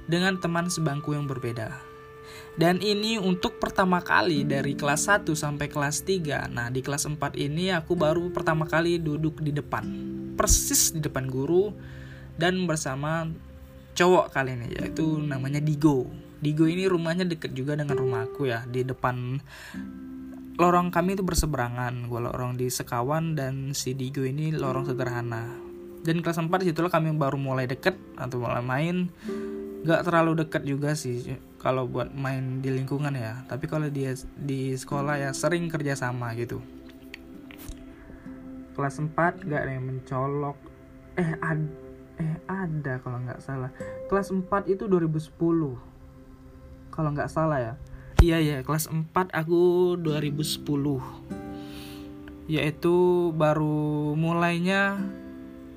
dengan 0.08 0.40
teman 0.40 0.72
sebangku 0.72 1.12
yang 1.12 1.28
berbeda. 1.28 1.88
Dan 2.58 2.82
ini 2.82 3.22
untuk 3.22 3.62
pertama 3.62 4.02
kali 4.02 4.42
dari 4.42 4.74
kelas 4.74 5.06
1 5.06 5.30
sampai 5.32 5.70
kelas 5.70 6.02
3. 6.02 6.50
Nah, 6.50 6.68
di 6.74 6.82
kelas 6.82 7.06
4 7.06 7.38
ini 7.38 7.70
aku 7.70 7.94
baru 7.94 8.34
pertama 8.34 8.66
kali 8.66 8.98
duduk 8.98 9.38
di 9.38 9.54
depan. 9.54 9.86
Persis 10.34 10.90
di 10.90 10.98
depan 10.98 11.30
guru 11.30 11.70
dan 12.34 12.66
bersama 12.66 13.30
cowok 13.98 14.30
kali 14.30 14.54
ini 14.54 14.78
yaitu 14.78 15.18
namanya 15.18 15.58
Digo. 15.58 16.06
Digo 16.38 16.70
ini 16.70 16.86
rumahnya 16.86 17.26
deket 17.26 17.50
juga 17.50 17.74
dengan 17.74 17.98
rumahku 17.98 18.46
ya 18.46 18.62
di 18.62 18.86
depan 18.86 19.42
lorong 20.54 20.94
kami 20.94 21.18
itu 21.18 21.26
berseberangan. 21.26 22.06
Gue 22.06 22.22
lorong 22.22 22.54
di 22.54 22.70
Sekawan 22.70 23.34
dan 23.34 23.74
si 23.74 23.98
Digo 23.98 24.22
ini 24.22 24.54
lorong 24.54 24.86
sederhana. 24.86 25.50
Dan 26.06 26.22
kelas 26.22 26.38
4 26.38 26.50
situlah 26.62 26.94
kami 26.94 27.10
baru 27.18 27.34
mulai 27.34 27.66
deket 27.66 27.98
atau 28.14 28.38
mulai 28.38 28.62
main. 28.62 29.10
Gak 29.82 30.06
terlalu 30.06 30.46
deket 30.46 30.62
juga 30.62 30.94
sih 30.94 31.38
kalau 31.58 31.90
buat 31.90 32.14
main 32.14 32.62
di 32.62 32.70
lingkungan 32.70 33.14
ya. 33.18 33.42
Tapi 33.50 33.66
kalau 33.66 33.90
dia 33.90 34.14
di 34.38 34.78
sekolah 34.78 35.18
ya 35.18 35.30
sering 35.34 35.66
kerja 35.66 35.98
sama 35.98 36.34
gitu. 36.38 36.62
Kelas 38.78 38.94
4 39.02 39.42
gak 39.42 39.62
ada 39.66 39.72
yang 39.74 39.90
mencolok. 39.90 40.58
Eh 41.18 41.34
ada 41.42 41.87
eh 42.18 42.36
ada 42.50 42.98
kalau 43.02 43.18
nggak 43.22 43.40
salah. 43.40 43.70
Kelas 44.10 44.30
4 44.34 44.66
itu 44.70 44.84
2010 44.90 45.34
kalau 46.90 47.14
nggak 47.14 47.30
salah 47.30 47.58
ya. 47.62 47.74
Iya 48.18 48.42
ya 48.42 48.58
kelas 48.66 48.90
4 48.90 49.14
aku 49.30 49.94
2010 50.02 50.58
yaitu 52.48 52.96
baru 53.36 54.16
mulainya 54.18 54.98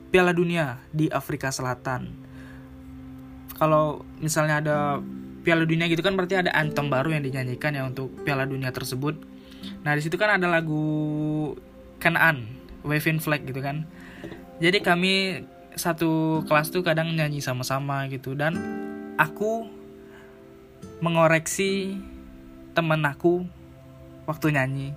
Piala 0.09 0.33
Dunia 0.33 0.81
di 0.89 1.05
Afrika 1.13 1.53
Selatan. 1.53 2.17
Kalau 3.61 4.01
misalnya 4.17 4.57
ada 4.57 4.77
Piala 5.45 5.69
Dunia 5.69 5.85
gitu 5.85 6.01
kan 6.01 6.17
berarti 6.17 6.41
ada 6.41 6.49
anthem 6.57 6.89
baru 6.89 7.13
yang 7.13 7.21
dinyanyikan 7.21 7.77
ya 7.77 7.85
untuk 7.85 8.09
Piala 8.25 8.49
Dunia 8.49 8.73
tersebut. 8.73 9.21
Nah 9.85 9.93
di 9.93 10.01
situ 10.01 10.17
kan 10.17 10.41
ada 10.41 10.49
lagu 10.49 10.81
Kanaan 12.01 12.49
Waving 12.81 13.21
Flag 13.21 13.45
gitu 13.45 13.61
kan. 13.61 13.85
Jadi 14.57 14.81
kami 14.81 15.45
satu 15.75 16.43
kelas 16.47 16.71
tuh 16.71 16.83
kadang 16.83 17.11
nyanyi 17.13 17.39
sama-sama 17.39 18.07
gitu. 18.11 18.35
Dan 18.35 18.57
aku 19.15 19.67
mengoreksi 21.01 21.97
temen 22.73 23.01
aku 23.03 23.45
waktu 24.25 24.55
nyanyi. 24.55 24.89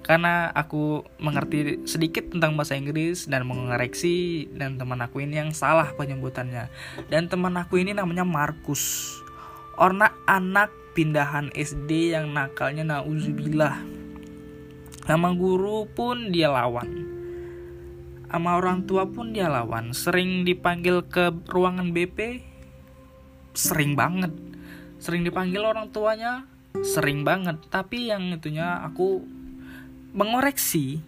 Karena 0.00 0.50
aku 0.50 1.06
mengerti 1.20 1.84
sedikit 1.86 2.32
tentang 2.32 2.56
bahasa 2.56 2.74
Inggris 2.74 3.28
dan 3.28 3.46
mengoreksi 3.46 4.48
dan 4.56 4.80
teman 4.80 4.98
aku 5.04 5.22
ini 5.22 5.38
yang 5.38 5.52
salah 5.54 5.92
penyebutannya 5.94 6.72
dan 7.12 7.28
teman 7.28 7.54
aku 7.54 7.78
ini 7.78 7.94
namanya 7.94 8.24
Markus. 8.26 9.14
Orna 9.78 10.10
anak 10.26 10.72
pindahan 10.96 11.52
SD 11.54 12.16
yang 12.16 12.32
nakalnya 12.32 12.82
nauzubillah. 12.82 13.86
Nama 15.06 15.28
guru 15.36 15.86
pun 15.86 16.32
dia 16.32 16.48
lawan 16.50 17.19
sama 18.30 18.54
orang 18.54 18.86
tua 18.86 19.10
pun 19.10 19.34
dia 19.34 19.50
lawan. 19.50 19.90
Sering 19.90 20.46
dipanggil 20.46 21.02
ke 21.10 21.34
ruangan 21.50 21.90
BP 21.90 22.46
sering 23.50 23.98
banget. 23.98 24.30
Sering 25.02 25.26
dipanggil 25.26 25.66
orang 25.66 25.90
tuanya 25.90 26.46
sering 26.86 27.26
banget. 27.26 27.58
Tapi 27.66 28.14
yang 28.14 28.30
itunya 28.30 28.78
aku 28.86 29.26
mengoreksi 30.14 31.02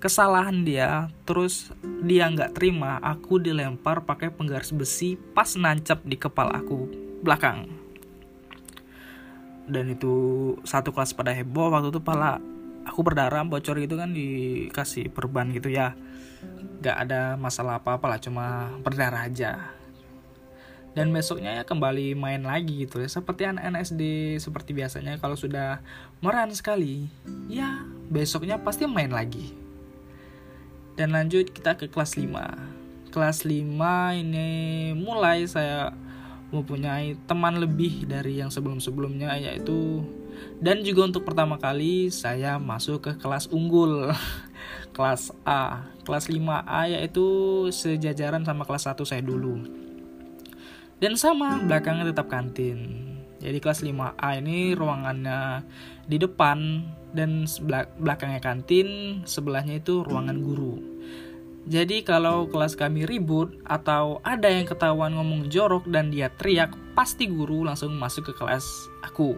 kesalahan 0.00 0.64
dia 0.68 1.08
terus 1.24 1.72
dia 2.04 2.28
nggak 2.28 2.52
terima 2.52 3.00
aku 3.00 3.40
dilempar 3.40 4.04
pakai 4.04 4.28
penggaris 4.28 4.68
besi 4.68 5.16
pas 5.16 5.48
nancap 5.56 6.00
di 6.04 6.16
kepala 6.16 6.64
aku 6.64 6.88
belakang. 7.20 7.68
Dan 9.64 9.92
itu 9.92 10.12
satu 10.64 10.92
kelas 10.92 11.16
pada 11.16 11.32
heboh 11.32 11.72
waktu 11.72 11.88
itu 11.92 12.00
pala 12.00 12.36
aku 12.84 13.00
berdarah 13.00 13.44
bocor 13.48 13.80
gitu 13.80 13.96
kan 13.96 14.12
dikasih 14.12 15.08
perban 15.08 15.48
gitu 15.52 15.72
ya 15.72 15.96
gak 16.84 17.08
ada 17.08 17.34
masalah 17.40 17.80
apa-apa 17.80 18.16
lah 18.16 18.20
cuma 18.20 18.74
berdarah 18.84 19.26
aja. 19.26 19.72
Dan 20.94 21.10
besoknya 21.10 21.58
ya 21.58 21.62
kembali 21.66 22.14
main 22.14 22.46
lagi 22.46 22.86
gitu 22.86 23.02
ya 23.02 23.10
seperti 23.10 23.50
anak-anak 23.50 23.82
SD 23.82 24.02
seperti 24.38 24.70
biasanya 24.78 25.18
kalau 25.18 25.34
sudah 25.34 25.82
meran 26.22 26.54
sekali 26.54 27.10
ya 27.50 27.82
besoknya 28.06 28.62
pasti 28.62 28.86
main 28.86 29.10
lagi. 29.10 29.50
Dan 30.94 31.10
lanjut 31.10 31.50
kita 31.50 31.74
ke 31.74 31.90
kelas 31.90 32.14
5 32.14 33.10
kelas 33.14 33.46
5 33.46 33.54
ini 34.18 34.50
mulai 34.98 35.46
saya 35.46 35.94
mempunyai 36.50 37.14
teman 37.30 37.58
lebih 37.62 38.06
dari 38.10 38.42
yang 38.42 38.50
sebelum-sebelumnya 38.50 39.38
yaitu 39.38 40.02
dan 40.62 40.84
juga 40.86 41.08
untuk 41.08 41.22
pertama 41.26 41.58
kali 41.58 42.08
saya 42.08 42.56
masuk 42.56 43.10
ke 43.10 43.12
kelas 43.18 43.50
unggul 43.50 44.10
kelas 44.96 45.34
A 45.42 45.94
kelas 46.04 46.28
5A 46.28 46.92
yaitu 46.92 47.26
sejajaran 47.72 48.44
sama 48.44 48.68
kelas 48.68 48.86
1 48.86 49.02
saya 49.08 49.24
dulu. 49.24 49.64
Dan 51.00 51.18
sama 51.18 51.58
belakangnya 51.58 52.14
tetap 52.14 52.30
kantin. 52.30 53.10
Jadi 53.42 53.58
kelas 53.58 53.82
5A 53.82 54.40
ini 54.40 54.72
ruangannya 54.72 55.66
di 56.06 56.16
depan 56.16 56.86
dan 57.12 57.44
belakangnya 57.98 58.40
kantin 58.40 59.20
sebelahnya 59.26 59.82
itu 59.82 60.00
ruangan 60.06 60.38
guru. 60.40 60.80
Jadi 61.64 62.04
kalau 62.04 62.44
kelas 62.52 62.76
kami 62.76 63.08
ribut 63.08 63.56
atau 63.64 64.20
ada 64.20 64.52
yang 64.52 64.68
ketahuan 64.68 65.16
ngomong 65.16 65.48
jorok 65.48 65.88
dan 65.88 66.12
dia 66.12 66.28
teriak, 66.28 66.76
pasti 66.92 67.24
guru 67.24 67.64
langsung 67.64 67.96
masuk 67.96 68.32
ke 68.32 68.34
kelas 68.36 68.64
aku. 69.00 69.36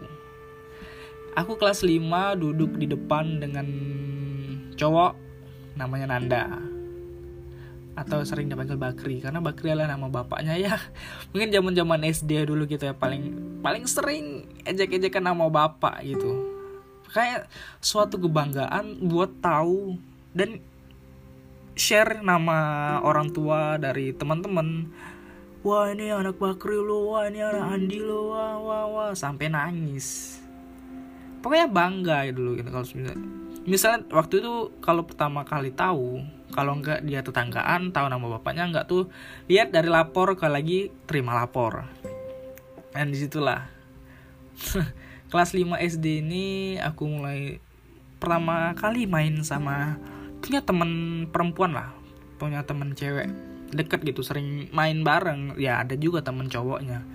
Aku 1.36 1.60
kelas 1.60 1.84
5 1.84 2.00
duduk 2.40 2.80
di 2.80 2.88
depan 2.88 3.44
dengan 3.44 3.68
cowok 4.72 5.12
namanya 5.76 6.16
Nanda. 6.16 6.48
Atau 7.92 8.24
sering 8.24 8.48
dipanggil 8.48 8.80
Bakri 8.80 9.20
karena 9.20 9.44
Bakri 9.44 9.68
adalah 9.68 9.92
nama 9.92 10.08
bapaknya 10.08 10.56
ya. 10.56 10.80
Mungkin 11.36 11.52
zaman 11.52 11.76
zaman 11.76 12.00
SD 12.08 12.48
dulu 12.48 12.64
gitu 12.64 12.88
ya 12.88 12.96
paling 12.96 13.36
paling 13.60 13.84
sering 13.84 14.48
ejek-ejekan 14.64 15.28
nama 15.28 15.44
bapak 15.52 16.00
gitu. 16.08 16.56
Kayak 17.12 17.52
suatu 17.84 18.16
kebanggaan 18.16 19.04
buat 19.04 19.36
tahu 19.44 20.00
dan 20.32 20.64
share 21.76 22.24
nama 22.24 22.56
orang 23.04 23.28
tua 23.28 23.76
dari 23.76 24.16
teman-teman. 24.16 24.88
Wah 25.60 25.92
ini 25.92 26.08
anak 26.08 26.40
Bakri 26.40 26.80
lo 26.80 27.12
wah 27.12 27.28
ini 27.28 27.44
anak 27.44 27.76
Andi 27.76 28.00
lo 28.00 28.32
wah 28.32 28.56
wah 28.56 28.84
wah 28.88 29.10
sampai 29.12 29.52
nangis 29.52 30.35
pokoknya 31.46 31.70
bangga 31.70 32.26
dulu 32.34 32.58
gitu 32.58 32.74
kalau 32.74 32.82
misalnya, 32.82 33.14
misalnya 33.62 34.00
waktu 34.10 34.42
itu 34.42 34.74
kalau 34.82 35.06
pertama 35.06 35.46
kali 35.46 35.70
tahu 35.70 36.18
kalau 36.50 36.74
enggak 36.74 37.06
dia 37.06 37.22
tetanggaan 37.22 37.94
tahu 37.94 38.10
nama 38.10 38.26
bapaknya 38.26 38.66
enggak 38.66 38.90
tuh 38.90 39.06
lihat 39.46 39.70
dari 39.70 39.86
lapor 39.86 40.34
ke 40.34 40.50
lagi 40.50 40.90
terima 41.06 41.38
lapor. 41.38 41.86
Dan 42.90 43.14
di 43.14 43.18
situlah. 43.22 43.62
Kelas 45.30 45.52
5 45.52 45.68
SD 45.78 46.26
ini 46.26 46.46
aku 46.82 47.06
mulai 47.06 47.62
pertama 48.16 48.72
kali 48.74 49.04
main 49.06 49.42
sama 49.46 50.00
punya 50.42 50.64
temen 50.64 51.26
perempuan 51.28 51.76
lah 51.76 51.92
punya 52.40 52.64
temen 52.64 52.96
cewek 52.96 53.28
deket 53.70 54.02
gitu 54.02 54.26
sering 54.26 54.66
main 54.74 55.06
bareng. 55.06 55.54
Ya 55.62 55.82
ada 55.82 55.94
juga 55.94 56.26
temen 56.26 56.50
cowoknya. 56.50 57.06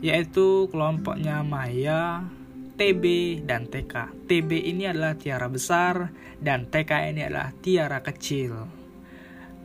Yaitu 0.00 0.70
kelompoknya 0.72 1.42
Maya 1.42 2.30
TB 2.78 3.04
dan 3.42 3.66
TK. 3.66 4.14
TB 4.30 4.50
ini 4.54 4.86
adalah 4.86 5.18
tiara 5.18 5.50
besar 5.50 6.14
dan 6.38 6.70
TK 6.70 7.10
ini 7.10 7.26
adalah 7.26 7.50
tiara 7.58 7.98
kecil. 7.98 8.54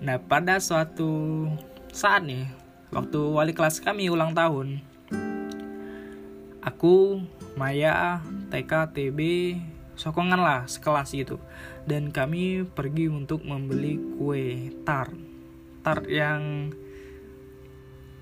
Nah, 0.01 0.17
pada 0.17 0.57
suatu 0.57 1.45
saat 1.93 2.25
nih, 2.25 2.49
waktu 2.89 3.21
wali 3.21 3.53
kelas 3.53 3.85
kami 3.85 4.09
ulang 4.09 4.33
tahun, 4.33 4.81
aku, 6.65 7.21
Maya, 7.53 8.25
TK, 8.49 8.97
TB, 8.97 9.19
sokongan 9.93 10.41
lah 10.41 10.65
sekelas 10.65 11.13
gitu. 11.13 11.37
Dan 11.85 12.09
kami 12.09 12.65
pergi 12.65 13.13
untuk 13.13 13.45
membeli 13.45 13.93
kue 14.17 14.73
tart. 14.81 15.13
Tart 15.85 16.09
yang 16.09 16.73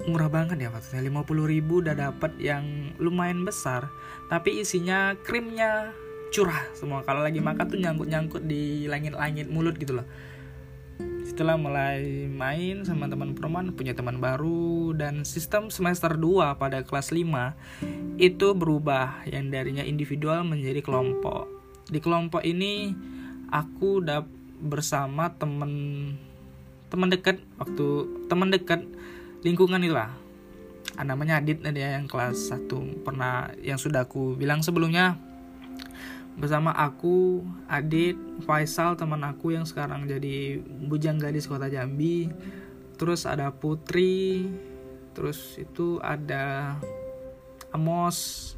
murah 0.09 0.33
banget 0.33 0.57
ya 0.57 0.69
maksudnya 0.73 1.05
50 1.05 1.45
ribu 1.45 1.85
udah 1.85 1.93
dapat 1.93 2.33
yang 2.41 2.93
lumayan 2.97 3.45
besar 3.45 3.93
tapi 4.31 4.63
isinya 4.63 5.11
krimnya 5.27 5.91
curah 6.31 6.71
semua. 6.71 7.03
Kalau 7.03 7.19
lagi 7.19 7.43
makan 7.43 7.67
tuh 7.67 7.79
nyangkut-nyangkut 7.83 8.47
di 8.47 8.87
langit-langit 8.87 9.51
mulut 9.51 9.75
gitu 9.75 9.99
loh. 9.99 10.07
Setelah 11.27 11.59
mulai 11.59 12.31
main 12.31 12.87
sama 12.87 13.11
teman 13.11 13.35
perempuan 13.35 13.75
punya 13.75 13.91
teman 13.91 14.23
baru 14.23 14.95
dan 14.95 15.27
sistem 15.27 15.67
semester 15.67 16.15
2 16.15 16.55
pada 16.55 16.79
kelas 16.87 17.11
5 17.11 18.23
itu 18.23 18.47
berubah. 18.55 19.27
Yang 19.27 19.45
darinya 19.51 19.83
individual 19.83 20.47
menjadi 20.47 20.79
kelompok. 20.79 21.51
Di 21.91 21.99
kelompok 21.99 22.47
ini 22.47 22.95
aku 23.51 23.99
udah 23.99 24.23
bersama 24.63 25.27
temen 25.35 25.73
teman 26.87 27.11
dekat 27.11 27.43
waktu 27.59 28.07
teman 28.31 28.47
dekat 28.47 28.87
lingkungan 29.43 29.83
itulah. 29.83 30.07
ah, 30.07 30.20
namanya 31.03 31.41
Adit 31.41 31.61
dia 31.61 31.97
yang 31.97 32.05
kelas 32.05 32.53
1 32.53 33.05
pernah 33.05 33.49
yang 33.61 33.81
sudah 33.81 34.05
aku 34.05 34.37
bilang 34.37 34.61
sebelumnya. 34.61 35.17
Bersama 36.31 36.71
aku 36.71 37.43
Adit 37.67 38.15
Faisal 38.47 38.95
teman 38.95 39.21
aku 39.27 39.51
yang 39.51 39.67
sekarang 39.67 40.07
jadi 40.07 40.63
bujang 40.63 41.19
gadis 41.19 41.45
kota 41.49 41.67
Jambi. 41.67 42.31
Terus 42.95 43.25
ada 43.25 43.51
Putri 43.51 44.47
terus 45.11 45.59
itu 45.59 45.99
ada 45.99 46.77
Amos. 47.75 48.53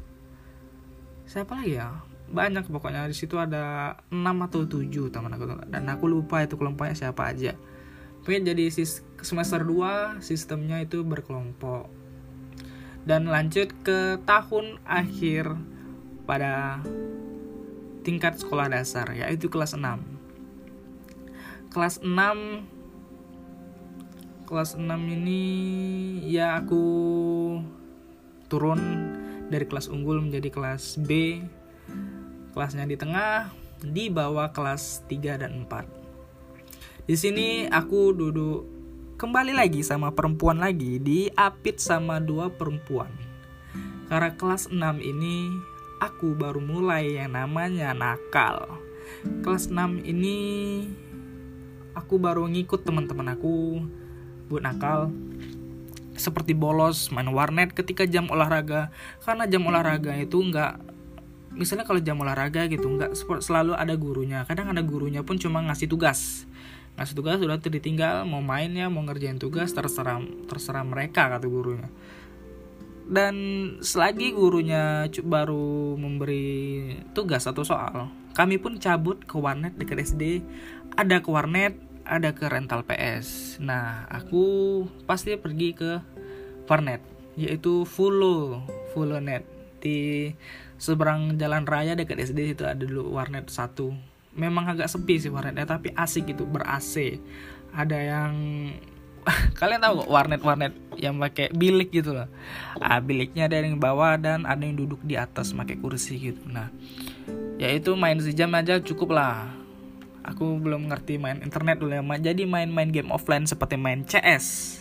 Siapa 1.26 1.58
lagi 1.58 1.80
ya? 1.80 2.02
Banyak 2.30 2.70
pokoknya 2.70 3.10
di 3.10 3.16
situ 3.16 3.38
ada 3.38 3.96
6 4.10 4.46
atau 4.46 4.62
7 4.66 5.10
teman 5.10 5.34
aku. 5.34 5.44
Dan 5.66 5.90
aku 5.90 6.04
lupa 6.06 6.46
itu 6.46 6.54
kelompoknya 6.54 6.94
siapa 6.94 7.30
aja. 7.30 7.58
Pokoknya 8.22 8.54
jadi 8.54 8.70
semester 9.20 9.60
2 9.66 10.22
sistemnya 10.22 10.78
itu 10.80 11.02
berkelompok. 11.02 12.03
Dan 13.04 13.28
lanjut 13.28 13.68
ke 13.84 14.16
tahun 14.24 14.80
akhir 14.88 15.52
pada 16.24 16.80
tingkat 18.04 18.36
sekolah 18.40 18.68
dasar 18.72 19.12
yaitu 19.12 19.52
kelas 19.52 19.76
6. 19.76 19.84
Kelas 21.68 22.00
6 22.00 22.72
kelas 24.44 24.76
6 24.76 24.84
ini 24.88 25.44
ya 26.28 26.60
aku 26.60 26.84
turun 28.48 28.80
dari 29.48 29.64
kelas 29.68 29.88
unggul 29.92 30.24
menjadi 30.24 30.48
kelas 30.52 30.96
B. 31.04 31.40
Kelasnya 32.56 32.86
di 32.86 32.94
tengah, 32.94 33.50
di 33.82 34.06
bawah 34.08 34.54
kelas 34.54 35.02
3 35.10 35.42
dan 35.42 35.66
4 35.66 36.04
di 37.04 37.20
sini 37.20 37.68
aku 37.68 38.16
duduk 38.16 38.73
kembali 39.24 39.56
lagi 39.56 39.80
sama 39.80 40.12
perempuan 40.12 40.60
lagi 40.60 41.00
di 41.00 41.32
apit 41.32 41.80
sama 41.80 42.20
dua 42.20 42.52
perempuan. 42.52 43.08
Karena 44.12 44.36
kelas 44.36 44.68
6 44.68 44.76
ini 45.00 45.48
aku 45.96 46.36
baru 46.36 46.60
mulai 46.60 47.16
yang 47.16 47.32
namanya 47.32 47.96
nakal. 47.96 48.68
Kelas 49.40 49.72
6 49.72 50.04
ini 50.04 50.36
aku 51.96 52.20
baru 52.20 52.44
ngikut 52.52 52.84
teman-teman 52.84 53.32
aku 53.32 53.80
buat 54.52 54.60
nakal 54.60 55.08
seperti 56.20 56.52
bolos 56.52 57.08
main 57.08 57.32
warnet 57.32 57.72
ketika 57.72 58.04
jam 58.04 58.28
olahraga 58.28 58.92
karena 59.24 59.48
jam 59.48 59.64
olahraga 59.64 60.12
itu 60.20 60.36
nggak 60.36 60.76
misalnya 61.56 61.88
kalau 61.88 62.04
jam 62.04 62.20
olahraga 62.20 62.68
gitu 62.68 62.92
nggak 62.92 63.16
selalu 63.40 63.72
ada 63.72 63.96
gurunya 63.96 64.44
kadang 64.44 64.68
ada 64.68 64.84
gurunya 64.84 65.24
pun 65.24 65.40
cuma 65.40 65.64
ngasih 65.64 65.88
tugas 65.88 66.44
ngasih 66.94 67.14
tugas 67.18 67.42
sudah 67.42 67.58
ditinggal 67.58 68.22
mau 68.22 68.38
main 68.38 68.70
ya 68.70 68.86
mau 68.86 69.02
ngerjain 69.02 69.42
tugas 69.42 69.74
terserah 69.74 70.22
terserah 70.46 70.86
mereka 70.86 71.26
kata 71.26 71.46
gurunya. 71.46 71.90
Dan 73.04 73.36
selagi 73.84 74.32
gurunya 74.32 75.04
baru 75.26 75.98
memberi 76.00 76.96
tugas 77.12 77.44
atau 77.44 77.66
soal 77.66 78.24
kami 78.34 78.58
pun 78.58 78.82
cabut 78.82 79.22
ke 79.22 79.38
warnet 79.38 79.78
dekat 79.78 80.02
SD 80.02 80.42
ada 80.98 81.22
ke 81.22 81.30
warnet 81.30 81.78
ada 82.02 82.34
ke 82.34 82.50
rental 82.50 82.82
PS 82.82 83.58
nah 83.62 84.04
aku 84.10 84.82
pasti 85.06 85.38
pergi 85.38 85.70
ke 85.72 86.02
warnet 86.66 87.00
yaitu 87.38 87.86
Fulo 87.86 88.66
Fulo 88.92 89.22
Net 89.22 89.46
di 89.78 90.30
seberang 90.76 91.38
jalan 91.38 91.62
raya 91.64 91.94
dekat 91.94 92.18
SD 92.18 92.58
itu 92.58 92.66
ada 92.66 92.82
dulu 92.82 93.14
warnet 93.14 93.46
satu 93.48 93.94
memang 94.34 94.74
agak 94.74 94.90
sepi 94.90 95.18
sih 95.18 95.30
warnetnya 95.30 95.66
tapi 95.66 95.94
asik 95.94 96.34
gitu 96.34 96.46
ber 96.46 96.66
AC 96.66 97.18
ada 97.74 97.98
yang 97.98 98.34
kalian 99.58 99.80
tahu 99.80 100.04
kok 100.04 100.10
warnet-warnet 100.12 100.74
yang 101.00 101.16
pakai 101.16 101.48
bilik 101.56 101.88
gitu 101.88 102.12
loh? 102.12 102.28
Ah, 102.76 103.00
biliknya 103.00 103.48
ada 103.48 103.56
yang 103.56 103.80
bawah 103.80 104.20
dan 104.20 104.44
ada 104.44 104.60
yang 104.60 104.76
duduk 104.76 105.00
di 105.00 105.16
atas 105.16 105.56
pakai 105.56 105.80
kursi 105.80 106.20
gitu. 106.20 106.44
Nah 106.44 106.68
ya 107.56 107.72
itu 107.72 107.96
main 107.96 108.20
sejam 108.20 108.52
aja 108.52 108.78
cukup 108.84 109.16
lah. 109.16 109.48
Aku 110.24 110.60
belum 110.60 110.92
ngerti 110.92 111.16
main 111.16 111.40
internet 111.40 111.80
dulu 111.80 111.92
ya 111.92 112.04
jadi 112.32 112.48
main-main 112.48 112.88
game 112.88 113.12
offline 113.12 113.44
seperti 113.44 113.76
main 113.76 114.04
CS 114.08 114.80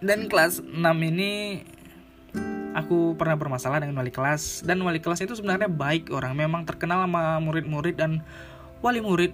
dan 0.00 0.32
kelas 0.32 0.64
6 0.64 0.80
ini 0.80 1.60
aku 2.74 3.18
pernah 3.18 3.34
bermasalah 3.34 3.82
dengan 3.82 3.98
wali 3.98 4.12
kelas 4.14 4.62
dan 4.62 4.78
wali 4.82 5.02
kelas 5.02 5.24
itu 5.24 5.34
sebenarnya 5.34 5.66
baik 5.66 6.10
orang. 6.14 6.36
Memang 6.36 6.62
terkenal 6.66 7.04
sama 7.06 7.38
murid-murid 7.42 7.96
dan 7.98 8.22
wali 8.84 9.02
murid. 9.02 9.32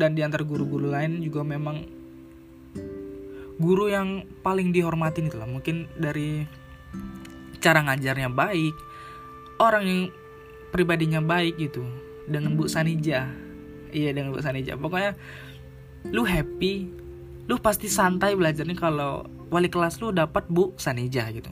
Dan 0.00 0.16
diantar 0.16 0.48
guru-guru 0.48 0.88
lain 0.88 1.20
juga 1.20 1.44
memang 1.44 1.84
guru 3.60 3.92
yang 3.92 4.24
paling 4.40 4.72
dihormatin 4.72 5.28
itu 5.28 5.36
lah. 5.36 5.44
Mungkin 5.44 5.92
dari 6.00 6.48
cara 7.60 7.84
ngajarnya 7.84 8.32
baik 8.32 8.74
orang 9.60 9.84
yang 9.84 10.00
pribadinya 10.72 11.20
baik 11.20 11.60
gitu 11.60 11.84
dengan 12.24 12.56
Bu 12.56 12.64
Sanija. 12.64 13.28
Iya 13.92 14.10
dengan 14.16 14.32
Bu 14.32 14.40
Sanija. 14.40 14.80
Pokoknya 14.80 15.12
lu 16.08 16.24
happy 16.24 16.88
lu 17.44 17.60
pasti 17.60 17.90
santai 17.90 18.38
belajarnya 18.38 18.78
kalau 18.78 19.26
wali 19.52 19.68
kelas 19.68 20.00
lu 20.00 20.14
dapat 20.14 20.48
Bu 20.48 20.72
Sanija 20.80 21.28
gitu 21.34 21.50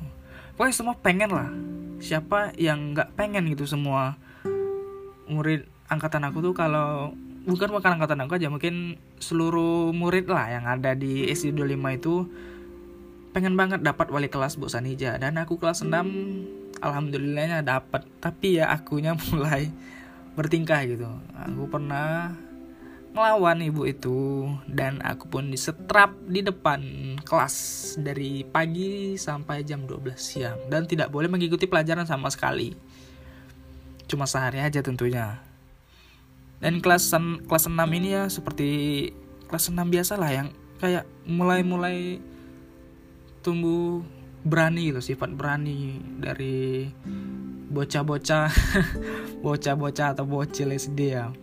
pokoknya 0.58 0.74
semua 0.74 0.98
pengen 0.98 1.30
lah. 1.30 1.46
Siapa 2.02 2.58
yang 2.58 2.98
nggak 2.98 3.14
pengen 3.14 3.46
gitu 3.54 3.62
semua 3.62 4.18
murid 5.30 5.70
angkatan 5.86 6.26
aku 6.26 6.42
tuh 6.42 6.54
kalau 6.56 7.14
bukan 7.46 7.70
bukan 7.70 7.94
angkatan 7.94 8.26
aku 8.26 8.36
aja 8.36 8.50
mungkin 8.50 8.98
seluruh 9.22 9.94
murid 9.94 10.26
lah 10.26 10.50
yang 10.50 10.64
ada 10.66 10.98
di 10.98 11.30
SD 11.30 11.54
25 11.54 11.98
itu 12.02 12.14
pengen 13.30 13.54
banget 13.54 13.86
dapat 13.86 14.10
wali 14.10 14.26
kelas 14.26 14.58
Bu 14.58 14.66
Sanija. 14.66 15.14
Dan 15.22 15.38
aku 15.38 15.62
kelas 15.62 15.86
6 15.86 15.94
alhamdulillahnya 16.82 17.62
dapat. 17.62 18.02
Tapi 18.18 18.58
ya 18.58 18.74
akunya 18.74 19.14
mulai 19.30 19.70
bertingkah 20.34 20.82
gitu. 20.90 21.06
Aku 21.46 21.70
pernah 21.70 22.34
ngelawan 23.18 23.59
ibu 23.66 23.83
itu 23.83 24.46
dan 24.70 25.02
aku 25.02 25.26
pun 25.26 25.50
disetrap 25.50 26.14
di 26.31 26.38
depan 26.38 26.78
kelas 27.26 27.57
dari 27.98 28.46
pagi 28.46 29.18
sampai 29.18 29.66
jam 29.66 29.83
12 29.90 30.14
siang 30.14 30.54
dan 30.70 30.87
tidak 30.87 31.11
boleh 31.11 31.26
mengikuti 31.26 31.66
pelajaran 31.66 32.07
sama 32.07 32.31
sekali. 32.31 32.78
Cuma 34.07 34.31
sehari 34.31 34.62
aja 34.62 34.78
tentunya. 34.78 35.42
Dan 36.62 36.78
kelas 36.78 37.11
kelas 37.50 37.66
6 37.66 37.74
ini 37.74 38.14
ya 38.14 38.31
seperti 38.31 38.70
kelas 39.50 39.74
6 39.74 39.83
biasa 39.83 40.14
lah 40.14 40.31
yang 40.31 40.48
kayak 40.78 41.02
mulai-mulai 41.26 42.22
tumbuh 43.42 44.07
berani 44.46 44.94
gitu 44.94 45.02
sifat 45.02 45.35
berani 45.35 45.98
dari 46.22 46.87
bocah-bocah 47.74 48.46
bocah-bocah 49.44 50.07
atau 50.14 50.24
bocil 50.24 50.70
SD 50.70 51.00
ya 51.18 51.35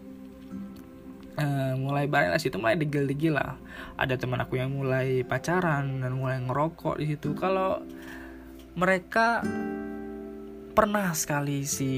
uh, 1.40 1.74
mulai 1.80 2.08
bareng 2.08 2.32
lah 2.32 2.42
situ 2.42 2.60
mulai 2.60 2.80
degil-degil 2.80 3.36
lah. 3.36 3.56
Ada 3.96 4.20
teman 4.20 4.42
aku 4.44 4.60
yang 4.60 4.74
mulai 4.76 5.24
pacaran 5.24 6.04
dan 6.04 6.12
mulai 6.16 6.40
ngerokok 6.44 7.00
di 7.00 7.16
situ. 7.16 7.36
Kalau 7.36 7.84
mereka 8.76 9.44
pernah 10.76 11.16
sekali 11.16 11.64
si 11.64 11.92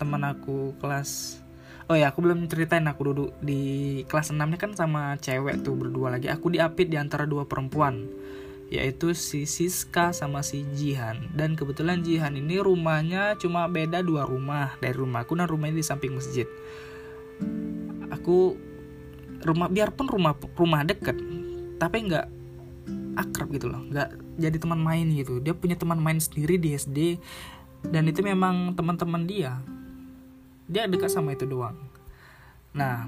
teman 0.00 0.24
aku 0.24 0.72
kelas 0.80 1.44
Oh 1.84 1.92
ya, 1.92 2.08
aku 2.08 2.24
belum 2.24 2.48
ceritain 2.48 2.88
aku 2.88 3.12
duduk 3.12 3.30
di 3.44 4.00
kelas 4.08 4.32
6 4.32 4.40
nya 4.40 4.56
kan 4.56 4.72
sama 4.72 5.20
cewek 5.20 5.60
tuh 5.60 5.76
berdua 5.76 6.16
lagi. 6.16 6.32
Aku 6.32 6.48
diapit 6.48 6.88
di 6.88 6.96
antara 6.96 7.28
dua 7.28 7.44
perempuan 7.44 8.08
yaitu 8.72 9.12
si 9.12 9.44
Siska 9.44 10.16
sama 10.16 10.40
si 10.40 10.64
Jihan. 10.72 11.20
Dan 11.36 11.52
kebetulan 11.52 12.00
Jihan 12.00 12.40
ini 12.40 12.56
rumahnya 12.56 13.36
cuma 13.36 13.68
beda 13.68 14.00
dua 14.00 14.24
rumah 14.24 14.72
dari 14.80 14.96
rumahku 14.96 15.36
dan 15.36 15.44
rumahnya 15.44 15.76
di 15.76 15.84
samping 15.84 16.16
masjid. 16.16 16.48
Aku 18.08 18.56
rumah 19.44 19.68
biarpun 19.68 20.08
rumah 20.08 20.32
rumah 20.56 20.80
deket 20.82 21.16
tapi 21.76 22.08
nggak 22.08 22.26
akrab 23.14 23.48
gitu 23.54 23.70
loh. 23.70 23.84
Nggak 23.86 24.08
jadi 24.40 24.56
teman 24.58 24.80
main 24.80 25.06
gitu. 25.14 25.38
Dia 25.38 25.54
punya 25.54 25.78
teman 25.78 26.00
main 26.00 26.18
sendiri 26.18 26.58
di 26.58 26.74
SD 26.74 27.20
dan 27.86 28.08
itu 28.08 28.24
memang 28.24 28.74
teman-teman 28.74 29.28
dia. 29.28 29.60
Dia 30.66 30.88
dekat 30.88 31.12
sama 31.12 31.36
itu 31.36 31.44
doang. 31.44 31.76
Nah 32.72 33.06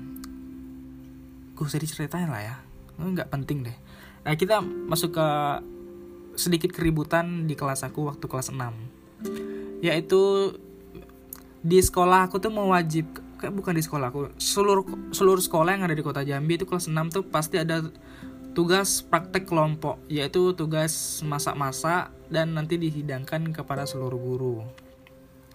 gue 1.57 1.64
usah 1.64 1.81
diceritain 1.81 2.29
lah 2.29 2.42
ya. 2.44 2.57
Nggak 3.01 3.33
penting 3.33 3.66
deh. 3.66 3.77
Nah 4.22 4.37
kita 4.37 4.61
masuk 4.62 5.16
ke 5.16 5.29
sedikit 6.37 6.70
keributan 6.70 7.49
di 7.49 7.57
kelas 7.57 7.81
aku 7.81 8.12
waktu 8.12 8.29
kelas 8.29 8.53
6 8.53 8.61
yaitu 9.81 10.53
di 11.64 11.81
sekolah 11.81 12.29
aku 12.29 12.37
tuh 12.37 12.53
mewajib 12.53 13.09
kayak 13.46 13.54
bukan 13.54 13.78
di 13.78 13.82
sekolah 13.87 14.11
aku. 14.11 14.35
Seluruh 14.42 14.82
seluruh 15.14 15.38
sekolah 15.38 15.78
yang 15.78 15.87
ada 15.87 15.94
di 15.94 16.02
kota 16.02 16.26
Jambi 16.26 16.59
itu 16.59 16.66
kelas 16.66 16.90
6 16.90 17.14
tuh 17.14 17.22
pasti 17.30 17.62
ada 17.62 17.78
tugas 18.59 19.06
praktek 19.06 19.46
kelompok 19.46 20.02
yaitu 20.11 20.50
tugas 20.59 21.22
masak-masak 21.22 22.11
dan 22.26 22.59
nanti 22.59 22.74
dihidangkan 22.74 23.54
kepada 23.54 23.87
seluruh 23.87 24.18
guru. 24.18 24.56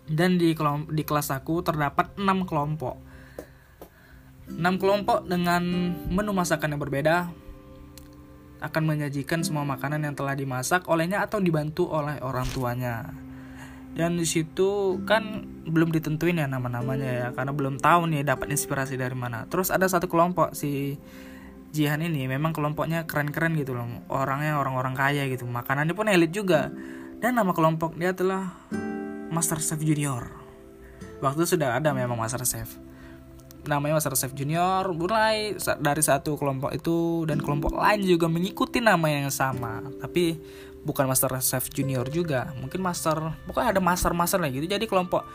Dan 0.08 0.40
di 0.40 0.56
kelom 0.56 0.88
di 0.88 1.04
kelas 1.04 1.36
aku 1.36 1.60
terdapat 1.60 2.16
6 2.16 2.48
kelompok. 2.48 2.96
6 4.48 4.64
kelompok 4.80 5.28
dengan 5.28 5.92
menu 6.08 6.32
masakan 6.32 6.72
yang 6.72 6.80
berbeda. 6.80 7.28
Akan 8.64 8.88
menyajikan 8.88 9.44
semua 9.44 9.68
makanan 9.68 10.08
yang 10.08 10.16
telah 10.16 10.32
dimasak 10.32 10.88
olehnya 10.88 11.28
atau 11.28 11.44
dibantu 11.44 11.92
oleh 11.92 12.24
orang 12.24 12.48
tuanya 12.56 13.12
dan 13.92 14.16
di 14.16 14.24
situ 14.24 15.04
kan 15.04 15.44
belum 15.68 15.92
ditentuin 15.92 16.40
ya 16.40 16.48
nama-namanya 16.48 17.10
ya 17.12 17.28
karena 17.36 17.52
belum 17.52 17.76
tahu 17.84 18.08
nih 18.08 18.24
dapat 18.24 18.48
inspirasi 18.56 18.96
dari 18.96 19.16
mana. 19.16 19.44
Terus 19.52 19.68
ada 19.68 19.84
satu 19.88 20.08
kelompok 20.08 20.56
si 20.56 20.96
Jihan 21.72 22.04
ini 22.04 22.28
memang 22.28 22.52
kelompoknya 22.52 23.08
keren-keren 23.08 23.56
gitu 23.56 23.76
loh. 23.76 23.88
Orangnya 24.12 24.60
orang-orang 24.60 24.96
kaya 24.96 25.24
gitu 25.32 25.48
makanannya 25.48 25.96
pun 25.96 26.08
elit 26.12 26.32
juga. 26.32 26.72
Dan 27.22 27.40
nama 27.40 27.56
kelompok 27.56 27.96
dia 27.96 28.12
adalah 28.12 28.52
Master 29.32 29.60
Chef 29.64 29.80
Junior. 29.80 30.28
Waktu 31.24 31.46
itu 31.46 31.56
sudah 31.56 31.80
ada 31.80 31.96
memang 31.96 32.20
Master 32.20 32.44
Chef. 32.44 32.76
Namanya 33.68 34.00
Master 34.00 34.20
Chef 34.20 34.36
Junior 34.36 34.92
mulai 34.92 35.56
dari 35.80 36.04
satu 36.04 36.36
kelompok 36.36 36.76
itu 36.76 37.24
dan 37.24 37.40
kelompok 37.40 37.78
lain 37.80 38.04
juga 38.04 38.28
mengikuti 38.28 38.84
nama 38.84 39.08
yang 39.08 39.32
sama. 39.32 39.80
Tapi 40.04 40.36
bukan 40.82 41.06
master 41.06 41.38
chef 41.42 41.70
junior 41.70 42.06
juga. 42.10 42.54
Mungkin 42.58 42.82
master 42.82 43.38
pokoknya 43.46 43.78
ada 43.78 43.82
master 43.82 44.12
master 44.14 44.42
lah 44.42 44.50
gitu. 44.50 44.66
Jadi 44.66 44.86
kelompok 44.90 45.26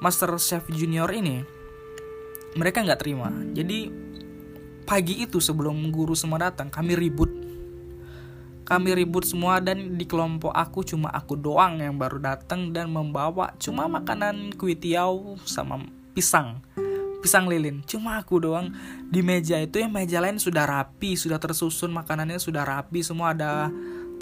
master 0.00 0.30
chef 0.40 0.64
junior 0.72 1.08
ini 1.12 1.44
mereka 2.54 2.84
nggak 2.84 3.00
terima. 3.00 3.30
Jadi 3.52 3.90
pagi 4.84 5.24
itu 5.24 5.40
sebelum 5.40 5.90
guru 5.90 6.12
semua 6.12 6.50
datang 6.50 6.68
kami 6.68 6.94
ribut. 6.94 7.30
Kami 8.64 8.96
ribut 8.96 9.28
semua 9.28 9.60
dan 9.60 10.00
di 10.00 10.08
kelompok 10.08 10.48
aku 10.48 10.88
cuma 10.88 11.12
aku 11.12 11.36
doang 11.36 11.84
yang 11.84 12.00
baru 12.00 12.16
datang 12.16 12.72
dan 12.72 12.88
membawa 12.88 13.52
cuma 13.60 13.84
makanan 13.84 14.56
kuitiau 14.56 15.36
sama 15.44 15.84
pisang 16.16 16.64
pisang 17.24 17.48
lilin. 17.48 17.80
Cuma 17.88 18.20
aku 18.20 18.36
doang. 18.36 18.68
Di 19.08 19.24
meja 19.24 19.56
itu 19.56 19.80
yang 19.80 19.88
meja 19.88 20.20
lain 20.20 20.36
sudah 20.36 20.68
rapi 20.68 21.16
sudah 21.16 21.40
tersusun 21.40 21.88
makanannya 21.88 22.36
sudah 22.36 22.68
rapi 22.68 23.00
semua 23.00 23.32
ada 23.32 23.72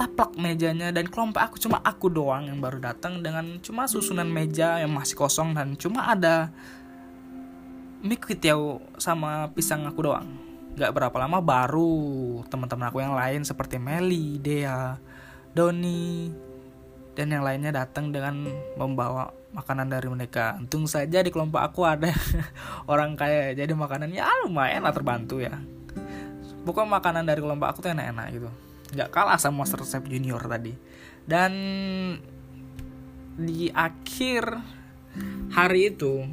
taplak 0.02 0.34
mejanya 0.34 0.90
dan 0.90 1.06
kelompok 1.06 1.38
aku 1.38 1.56
cuma 1.62 1.78
aku 1.78 2.10
doang 2.10 2.50
yang 2.50 2.58
baru 2.58 2.82
datang 2.82 3.22
dengan 3.22 3.62
cuma 3.62 3.86
susunan 3.86 4.26
meja 4.26 4.82
yang 4.82 4.90
masih 4.90 5.14
kosong 5.14 5.54
dan 5.54 5.78
cuma 5.78 6.10
ada 6.10 6.50
mie 8.02 8.18
kuitiau 8.18 8.82
sama 8.98 9.54
pisang 9.54 9.86
aku 9.86 10.02
doang 10.02 10.26
Gak 10.72 10.90
berapa 10.90 11.12
lama 11.20 11.38
baru 11.38 12.40
teman-teman 12.48 12.88
aku 12.88 13.04
yang 13.04 13.12
lain 13.12 13.44
seperti 13.44 13.76
Meli, 13.76 14.40
Dea, 14.40 14.96
Doni, 15.52 16.32
dan 17.12 17.28
yang 17.28 17.44
lainnya 17.44 17.76
datang 17.76 18.08
dengan 18.08 18.48
membawa 18.80 19.36
makanan 19.52 19.92
dari 19.92 20.08
mereka. 20.08 20.56
Untung 20.56 20.88
saja 20.88 21.20
di 21.20 21.28
kelompok 21.28 21.60
aku 21.60 21.84
ada 21.84 22.08
orang 22.92 23.20
kaya, 23.20 23.52
jadi 23.52 23.68
makanannya 23.68 24.16
ya 24.16 24.48
lumayan 24.48 24.80
lah 24.80 24.96
terbantu 24.96 25.44
ya. 25.44 25.60
Pokoknya 26.64 27.04
makanan 27.04 27.28
dari 27.28 27.44
kelompok 27.44 27.68
aku 27.68 27.78
tuh 27.84 27.92
enak-enak 27.92 28.26
gitu 28.32 28.48
nggak 28.92 29.10
kalah 29.10 29.40
sama 29.40 29.64
Master 29.64 29.84
Chef 29.88 30.04
Junior 30.04 30.40
tadi 30.44 30.76
dan 31.24 31.52
di 33.36 33.72
akhir 33.72 34.60
hari 35.52 35.92
itu 35.92 36.28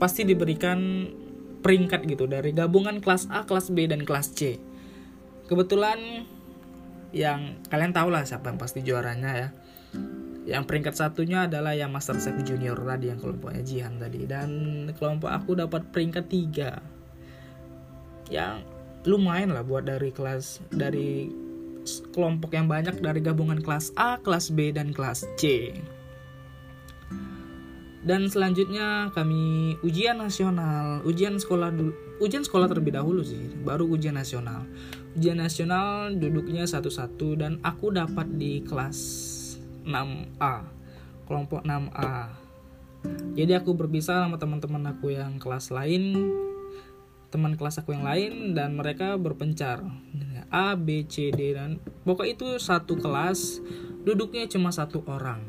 pasti 0.00 0.24
diberikan 0.24 1.08
peringkat 1.60 2.06
gitu 2.06 2.30
dari 2.30 2.54
gabungan 2.54 3.02
kelas 3.02 3.28
A, 3.28 3.44
kelas 3.44 3.74
B 3.74 3.90
dan 3.90 4.06
kelas 4.06 4.32
C. 4.32 4.56
Kebetulan 5.50 6.24
yang 7.10 7.58
kalian 7.72 7.92
tahu 7.96 8.12
lah 8.12 8.22
siapa 8.22 8.52
yang 8.52 8.60
pasti 8.60 8.84
juaranya 8.84 9.30
ya. 9.34 9.48
Yang 10.48 10.64
peringkat 10.64 10.94
satunya 10.96 11.44
adalah 11.44 11.76
yang 11.76 11.92
Master 11.92 12.16
Chef 12.16 12.36
Junior 12.40 12.78
tadi 12.78 13.12
yang 13.12 13.20
kelompoknya 13.20 13.60
Jihan 13.64 14.00
tadi 14.00 14.24
dan 14.24 14.48
kelompok 14.96 15.28
aku 15.28 15.58
dapat 15.58 15.88
peringkat 15.92 16.24
tiga. 16.30 16.80
Yang 18.32 18.64
lumayan 19.08 19.52
lah 19.52 19.64
buat 19.64 19.88
dari 19.88 20.12
kelas 20.12 20.64
dari 20.72 21.28
kelompok 22.14 22.54
yang 22.56 22.66
banyak 22.66 22.98
dari 23.00 23.20
gabungan 23.20 23.60
kelas 23.60 23.92
A, 23.98 24.18
kelas 24.20 24.52
B, 24.54 24.72
dan 24.72 24.92
kelas 24.92 25.26
C. 25.36 25.72
Dan 28.02 28.30
selanjutnya 28.30 29.12
kami 29.12 29.76
ujian 29.84 30.22
nasional, 30.22 31.04
ujian 31.04 31.36
sekolah 31.36 31.74
ujian 32.22 32.46
sekolah 32.46 32.70
terlebih 32.70 32.96
dahulu 32.96 33.20
sih, 33.20 33.52
baru 33.62 33.84
ujian 33.90 34.16
nasional. 34.16 34.64
ujian 35.18 35.42
nasional 35.42 36.14
duduknya 36.14 36.62
satu-satu 36.62 37.42
dan 37.42 37.58
aku 37.66 37.90
dapat 37.90 38.38
di 38.38 38.62
kelas 38.62 38.98
6A 39.88 40.54
kelompok 41.24 41.64
6A 41.64 42.28
jadi 43.32 43.58
aku 43.58 43.72
berpisah 43.72 44.28
sama 44.28 44.36
teman-teman 44.36 44.84
aku 44.92 45.16
yang 45.16 45.40
kelas 45.40 45.72
lain 45.72 46.28
teman 47.32 47.56
kelas 47.56 47.80
aku 47.80 47.96
yang 47.96 48.04
lain 48.04 48.52
dan 48.52 48.76
mereka 48.76 49.16
berpencar 49.16 49.84
A 50.52 50.78
B 50.78 51.08
C 51.08 51.34
D 51.34 51.56
dan 51.56 51.82
pokok 52.06 52.26
itu 52.28 52.46
satu 52.62 52.94
kelas 52.94 53.62
duduknya 54.06 54.46
cuma 54.46 54.70
satu 54.70 55.02
orang. 55.08 55.42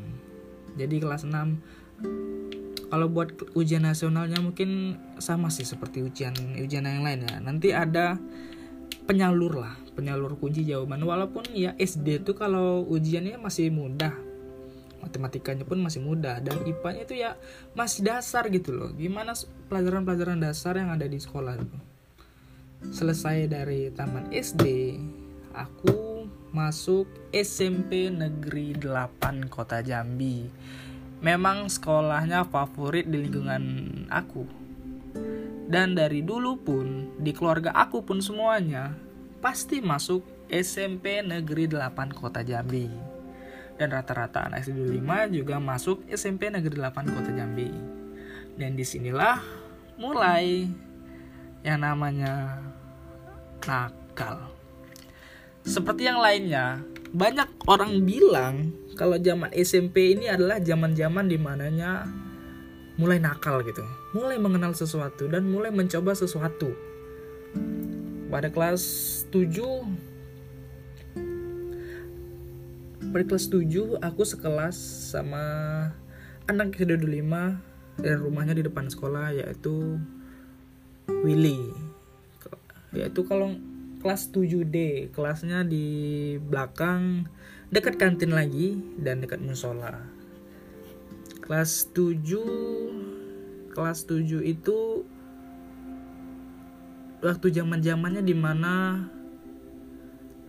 Jadi 0.80 1.02
kelas 1.04 1.28
6 1.28 2.90
kalau 2.90 3.06
buat 3.06 3.30
ujian 3.54 3.86
nasionalnya 3.86 4.42
mungkin 4.42 4.98
sama 5.22 5.54
sih 5.54 5.62
seperti 5.62 6.02
ujian 6.02 6.34
ujian 6.58 6.84
yang 6.90 7.06
lain 7.06 7.28
ya. 7.30 7.38
Nanti 7.38 7.70
ada 7.70 8.18
penyalur 9.06 9.62
lah 9.62 9.78
penyalur 9.94 10.40
kunci 10.42 10.66
jawaban. 10.66 11.02
Walaupun 11.06 11.54
ya 11.54 11.78
SD 11.78 12.26
itu 12.26 12.34
kalau 12.34 12.88
ujiannya 12.90 13.38
masih 13.38 13.70
mudah 13.70 14.14
matematikanya 15.00 15.64
pun 15.64 15.80
masih 15.80 16.04
mudah 16.04 16.44
dan 16.44 16.60
IPA-nya 16.68 17.08
itu 17.08 17.16
ya 17.16 17.40
masih 17.78 18.04
dasar 18.04 18.50
gitu 18.52 18.76
loh. 18.76 18.92
Gimana 18.96 19.32
pelajaran-pelajaran 19.72 20.42
dasar 20.44 20.76
yang 20.76 20.92
ada 20.92 21.08
di 21.08 21.20
sekolah 21.22 21.56
itu 21.56 21.89
selesai 22.88 23.52
dari 23.52 23.92
taman 23.92 24.32
SD 24.32 24.96
aku 25.52 26.24
masuk 26.56 27.12
SMP 27.36 28.08
Negeri 28.08 28.80
8 28.80 29.52
Kota 29.52 29.84
Jambi 29.84 30.48
memang 31.20 31.68
sekolahnya 31.68 32.48
favorit 32.48 33.12
di 33.12 33.28
lingkungan 33.28 33.64
aku 34.08 34.70
dan 35.70 35.94
dari 35.94 36.26
dulu 36.26 36.58
pun, 36.58 37.14
di 37.22 37.30
keluarga 37.30 37.70
aku 37.78 38.02
pun 38.02 38.26
semuanya, 38.26 38.98
pasti 39.38 39.86
masuk 39.86 40.26
SMP 40.50 41.22
Negeri 41.22 41.70
8 41.70 42.10
Kota 42.10 42.42
Jambi. 42.42 42.90
Dan 43.78 43.94
rata-rata 43.94 44.50
anak 44.50 44.66
SD 44.66 44.98
5 44.98 45.30
juga 45.30 45.62
masuk 45.62 46.10
SMP 46.10 46.50
Negeri 46.50 46.74
8 46.74 47.14
Kota 47.14 47.30
Jambi. 47.30 47.70
Dan 48.58 48.74
di 48.74 48.82
sinilah 48.82 49.38
mulai 50.02 50.66
yang 51.62 51.86
namanya 51.86 52.66
nakal. 53.66 54.52
Seperti 55.66 56.08
yang 56.08 56.20
lainnya, 56.24 56.82
banyak 57.12 57.50
orang 57.66 58.06
bilang 58.06 58.72
kalau 58.94 59.18
zaman 59.18 59.50
SMP 59.56 60.14
ini 60.14 60.30
adalah 60.30 60.62
zaman-zaman 60.62 61.26
di 61.26 61.38
mananya 61.40 62.06
mulai 63.00 63.18
nakal 63.18 63.64
gitu, 63.64 63.84
mulai 64.12 64.36
mengenal 64.36 64.76
sesuatu 64.76 65.32
dan 65.32 65.48
mulai 65.48 65.72
mencoba 65.72 66.12
sesuatu. 66.12 66.76
Pada 68.30 68.52
kelas 68.52 68.84
7 69.34 70.10
pada 73.10 73.26
kelas 73.26 73.50
7 73.50 73.98
aku 74.06 74.22
sekelas 74.22 74.78
sama 75.16 75.42
anak 76.46 76.78
kedua 76.78 77.00
5 77.00 78.06
dan 78.06 78.16
rumahnya 78.22 78.54
di 78.54 78.64
depan 78.70 78.86
sekolah 78.86 79.34
yaitu 79.34 79.98
Willy. 81.26 81.89
Yaitu 82.94 83.22
kalau 83.26 83.54
kelas 84.00 84.32
7D, 84.32 85.10
kelasnya 85.12 85.68
di 85.68 85.86
belakang 86.40 87.28
dekat 87.70 88.00
kantin 88.02 88.34
lagi 88.34 88.80
dan 88.98 89.22
dekat 89.22 89.44
musola. 89.44 90.02
Kelas 91.44 91.90
7 91.94 93.74
kelas 93.76 94.10
7 94.10 94.42
itu 94.42 95.06
waktu 97.22 97.48
zaman 97.54 97.84
zamannya 97.84 98.24
di 98.26 98.36
mana 98.36 99.06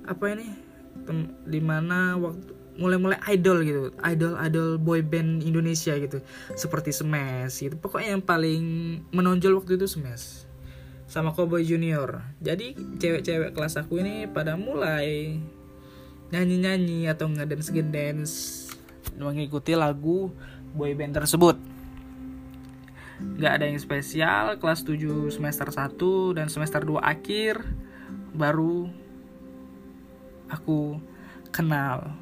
apa 0.06 0.24
ini? 0.32 0.48
Di 1.44 1.60
mana 1.60 2.16
waktu 2.16 2.56
mulai-mulai 2.80 3.20
idol 3.36 3.58
gitu. 3.66 3.80
Idol 4.00 4.40
idol 4.40 4.68
boy 4.80 5.04
band 5.04 5.44
Indonesia 5.44 5.92
gitu. 5.98 6.24
Seperti 6.56 6.94
Smash 6.94 7.60
gitu. 7.66 7.76
Pokoknya 7.76 8.16
yang 8.16 8.24
paling 8.24 8.62
menonjol 9.12 9.60
waktu 9.60 9.76
itu 9.76 9.84
Smash 9.84 10.49
sama 11.10 11.34
Cowboy 11.34 11.66
Junior 11.66 12.22
jadi 12.38 12.78
cewek-cewek 13.02 13.50
kelas 13.50 13.74
aku 13.76 13.98
ini 13.98 14.30
pada 14.30 14.54
mulai 14.54 15.36
nyanyi-nyanyi 16.30 17.10
atau 17.10 17.26
ngedance 17.26 17.74
ngedance 17.74 18.34
mengikuti 19.18 19.76
lagu 19.76 20.32
boyband 20.72 21.12
tersebut. 21.12 21.58
Gak 23.36 23.60
ada 23.60 23.68
yang 23.68 23.76
spesial, 23.76 24.56
kelas 24.56 24.80
7 24.80 25.28
semester 25.28 25.68
1 25.68 26.36
dan 26.40 26.48
semester 26.48 26.80
2 26.80 26.96
akhir 27.04 27.60
baru 28.32 28.88
aku 30.48 30.96
kenal 31.52 32.16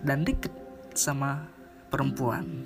dan 0.00 0.24
deket 0.24 0.54
sama 0.96 1.44
perempuan. 1.92 2.64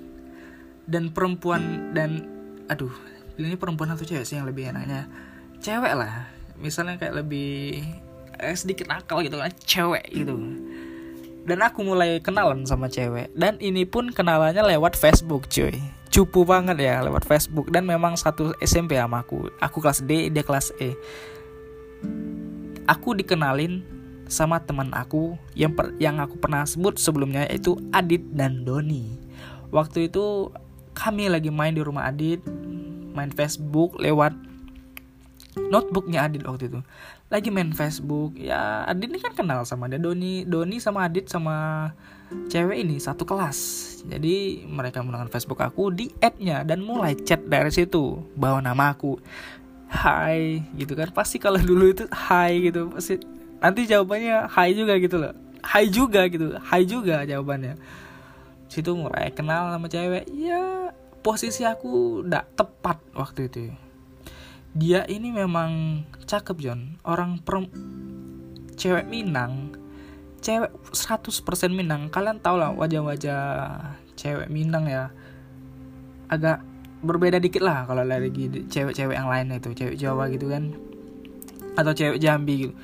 Dan 0.87 1.11
perempuan 1.11 1.90
dan 1.96 2.31
aduh, 2.70 2.92
ini 3.40 3.59
perempuan 3.59 3.90
atau 3.90 4.07
cewek 4.07 4.22
sih 4.22 4.38
yang 4.38 4.46
lebih 4.46 4.70
enaknya? 4.70 5.11
Cewek 5.64 5.96
lah. 5.96 6.29
Misalnya 6.61 7.00
kayak 7.00 7.24
lebih 7.24 7.81
eh, 8.37 8.53
sedikit 8.53 8.85
nakal 8.85 9.24
gitu 9.24 9.40
kan, 9.40 9.48
cewek 9.64 10.05
gitu. 10.12 10.37
Dan 11.48 11.64
aku 11.64 11.81
mulai 11.81 12.20
kenalan 12.20 12.68
sama 12.68 12.92
cewek. 12.92 13.33
Dan 13.33 13.57
ini 13.64 13.88
pun 13.88 14.12
kenalannya 14.12 14.61
lewat 14.77 14.92
Facebook 14.92 15.48
cuy. 15.48 15.72
Cupu 16.12 16.44
banget 16.44 16.85
ya 16.85 17.00
lewat 17.00 17.24
Facebook. 17.24 17.72
Dan 17.72 17.88
memang 17.88 18.12
satu 18.20 18.53
SMP 18.61 19.00
sama 19.00 19.24
aku. 19.24 19.48
Aku 19.57 19.81
kelas 19.81 20.05
D 20.05 20.29
dia 20.29 20.44
kelas 20.44 20.77
E. 20.77 20.92
Aku 22.85 23.16
dikenalin 23.16 23.81
sama 24.29 24.61
teman 24.61 24.92
aku 24.92 25.40
yang 25.57 25.72
per, 25.72 25.96
yang 25.96 26.20
aku 26.20 26.37
pernah 26.37 26.68
sebut 26.68 27.00
sebelumnya 27.00 27.48
yaitu 27.48 27.81
Adit 27.88 28.20
dan 28.37 28.68
Doni. 28.68 29.16
Waktu 29.72 30.12
itu 30.12 30.53
kami 30.92 31.33
lagi 31.33 31.48
main 31.48 31.72
di 31.72 31.81
rumah 31.81 32.09
Adit 32.12 32.44
main 33.16 33.33
Facebook 33.33 33.96
lewat 33.96 34.37
notebooknya 35.58 36.26
Adit 36.26 36.42
waktu 36.44 36.70
itu. 36.70 36.80
Lagi 37.30 37.48
main 37.50 37.70
Facebook 37.74 38.36
ya 38.38 38.84
Adit 38.86 39.10
ini 39.10 39.20
kan 39.22 39.34
kenal 39.34 39.62
sama 39.66 39.86
dia. 39.86 39.98
Doni 39.98 40.42
Doni 40.46 40.78
sama 40.82 41.06
Adit 41.06 41.30
sama 41.30 41.90
cewek 42.50 42.82
ini 42.82 42.98
satu 42.98 43.22
kelas. 43.22 43.58
Jadi 44.04 44.66
mereka 44.66 45.00
menggunakan 45.00 45.30
Facebook 45.30 45.62
aku 45.62 45.94
di 45.94 46.10
add-nya 46.20 46.66
dan 46.66 46.82
mulai 46.82 47.14
chat 47.16 47.40
dari 47.46 47.70
situ. 47.70 48.20
Bawa 48.34 48.60
nama 48.60 48.92
aku. 48.94 49.18
Hai 49.88 50.66
gitu 50.74 50.98
kan. 50.98 51.14
Pasti 51.14 51.38
kalau 51.38 51.62
dulu 51.70 51.94
itu 51.94 52.04
Hai 52.10 52.60
gitu. 52.64 52.90
Pasti 52.90 53.22
nanti 53.62 53.86
jawabannya 53.86 54.50
Hai 54.50 54.74
juga 54.74 54.94
gitu 54.98 55.16
loh. 55.22 55.34
Hai 55.64 55.88
juga 55.88 56.26
gitu. 56.28 56.58
Hai 56.60 56.82
juga 56.84 57.22
jawabannya. 57.24 57.78
Situ 58.68 58.90
mulai 58.90 59.30
kenal 59.30 59.70
sama 59.70 59.86
cewek. 59.86 60.26
Ya 60.34 60.90
posisi 61.24 61.64
aku 61.64 62.20
tidak 62.26 62.52
tepat 62.52 63.00
waktu 63.16 63.48
itu 63.48 63.84
dia 64.74 65.06
ini 65.06 65.30
memang 65.30 66.02
cakep 66.26 66.56
John 66.58 66.98
orang 67.06 67.38
per 67.38 67.62
cewek 68.74 69.06
Minang 69.06 69.84
cewek 70.44 70.70
100% 70.92 71.72
Minang. 71.72 72.12
Kalian 72.12 72.37
tau 72.44 72.60
lah 72.60 72.76
wajah-wajah 72.76 73.40
cewek 74.12 74.52
Minang 74.52 74.84
ya. 74.84 75.08
Agak 76.28 76.60
berbeda 77.00 77.40
dikit 77.40 77.64
lah 77.64 77.88
kalau 77.88 78.04
lagi 78.04 78.48
cewek-cewek 78.68 79.16
yang 79.16 79.28
lain 79.28 79.56
itu 79.56 79.72
cewek 79.72 79.96
Jawa 79.96 80.28
gitu 80.28 80.52
kan. 80.52 80.76
Atau 81.80 81.96
cewek 81.96 82.20
Jambi 82.20 82.68
gitu. 82.68 82.74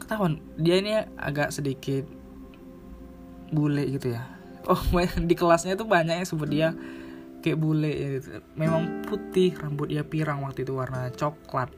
Ketahuan 0.00 0.40
dia 0.56 0.80
ini 0.80 0.96
agak 1.20 1.52
sedikit 1.52 2.08
bule 3.52 3.84
gitu 3.92 4.16
ya. 4.16 4.24
Oh 4.64 4.80
di 5.28 5.36
kelasnya 5.36 5.76
tuh 5.76 5.84
banyak 5.84 6.24
yang 6.24 6.26
sebut 6.26 6.48
dia 6.48 6.72
kayak 7.42 7.58
bule 7.58 7.92
gitu. 8.22 8.40
memang 8.54 9.04
putih 9.04 9.52
rambut 9.58 9.90
dia 9.90 10.06
pirang 10.06 10.46
waktu 10.46 10.62
itu 10.62 10.72
warna 10.78 11.10
coklat 11.12 11.68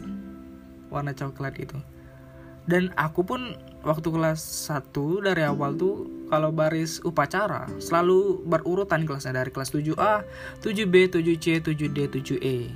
warna 0.92 1.16
coklat 1.16 1.56
gitu 1.56 1.80
dan 2.64 2.92
aku 2.96 3.20
pun 3.24 3.56
waktu 3.84 4.08
kelas 4.08 4.40
1 4.72 4.92
dari 5.20 5.44
awal 5.44 5.76
tuh 5.76 6.08
kalau 6.32 6.48
baris 6.48 6.96
upacara 7.04 7.68
selalu 7.76 8.40
berurutan 8.48 9.04
kelasnya 9.04 9.44
dari 9.44 9.52
kelas 9.52 9.68
7A, 9.76 10.24
7B, 10.64 11.12
7C, 11.12 11.60
7D, 11.60 11.98
7E. 12.08 12.72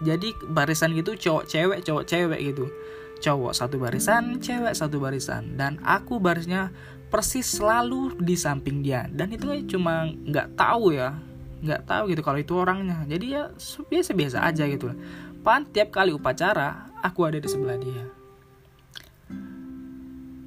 Jadi 0.00 0.28
barisan 0.48 0.96
gitu 0.96 1.12
cowok 1.12 1.44
cewek 1.44 1.80
cowok 1.84 2.04
cewek 2.08 2.40
gitu. 2.40 2.72
Cowok 3.20 3.52
satu 3.52 3.76
barisan, 3.76 4.40
cewek 4.40 4.72
satu 4.72 4.96
barisan 4.96 5.60
dan 5.60 5.76
aku 5.84 6.16
barisnya 6.16 6.72
persis 7.12 7.44
selalu 7.44 8.16
di 8.22 8.38
samping 8.38 8.80
dia 8.86 9.10
dan 9.10 9.34
itu 9.34 9.50
cuma 9.66 10.08
nggak 10.08 10.54
tahu 10.54 10.94
ya 10.94 11.12
nggak 11.60 11.84
tahu 11.84 12.02
gitu 12.12 12.22
kalau 12.24 12.38
itu 12.40 12.52
orangnya. 12.56 13.04
Jadi 13.04 13.26
ya 13.36 13.52
biasa-biasa 13.88 14.44
aja 14.44 14.64
gitu 14.64 14.92
pan 15.40 15.64
tiap 15.64 15.88
kali 15.88 16.12
upacara 16.12 16.92
aku 17.00 17.24
ada 17.24 17.40
di 17.40 17.48
sebelah 17.48 17.80
dia. 17.80 18.04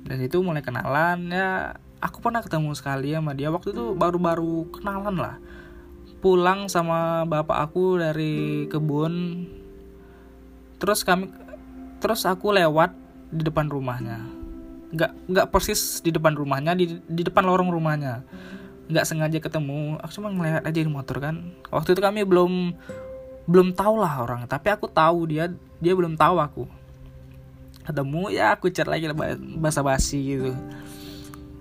Dan 0.04 0.18
itu 0.22 0.38
mulai 0.44 0.62
kenalan 0.62 1.32
ya 1.32 1.74
aku 1.98 2.22
pernah 2.22 2.44
ketemu 2.46 2.72
sekali 2.78 3.16
sama 3.16 3.34
dia. 3.34 3.50
Waktu 3.50 3.74
itu 3.74 3.98
baru-baru 3.98 4.70
kenalan 4.70 5.18
lah. 5.18 5.36
Pulang 6.22 6.70
sama 6.70 7.26
bapak 7.28 7.58
aku 7.72 8.00
dari 8.00 8.68
kebun. 8.70 9.48
Terus 10.78 11.02
kami 11.04 11.32
terus 11.98 12.28
aku 12.28 12.54
lewat 12.54 12.94
di 13.34 13.42
depan 13.42 13.72
rumahnya. 13.72 14.22
Nggak 14.94 15.12
nggak 15.26 15.48
persis 15.50 16.04
di 16.06 16.14
depan 16.14 16.38
rumahnya 16.38 16.78
di 16.78 17.02
di 17.02 17.22
depan 17.26 17.44
lorong 17.50 17.74
rumahnya 17.74 18.22
nggak 18.92 19.06
sengaja 19.08 19.40
ketemu 19.40 19.96
aku 20.04 20.12
cuma 20.20 20.28
ngeliat 20.34 20.64
aja 20.68 20.80
di 20.80 20.92
motor 20.92 21.24
kan. 21.24 21.56
Waktu 21.72 21.96
itu 21.96 22.02
kami 22.04 22.28
belum 22.28 22.76
belum 23.44 23.76
tahu 23.76 24.00
lah 24.00 24.24
orang 24.24 24.48
tapi 24.48 24.72
aku 24.72 24.88
tahu 24.88 25.28
dia 25.28 25.52
dia 25.80 25.94
belum 25.96 26.20
tahu 26.20 26.36
aku. 26.40 26.64
Ketemu 27.84 28.32
ya 28.32 28.56
aku 28.56 28.72
chat 28.72 28.88
lagi 28.88 29.08
basa 29.60 29.84
basi 29.84 30.36
gitu. 30.36 30.52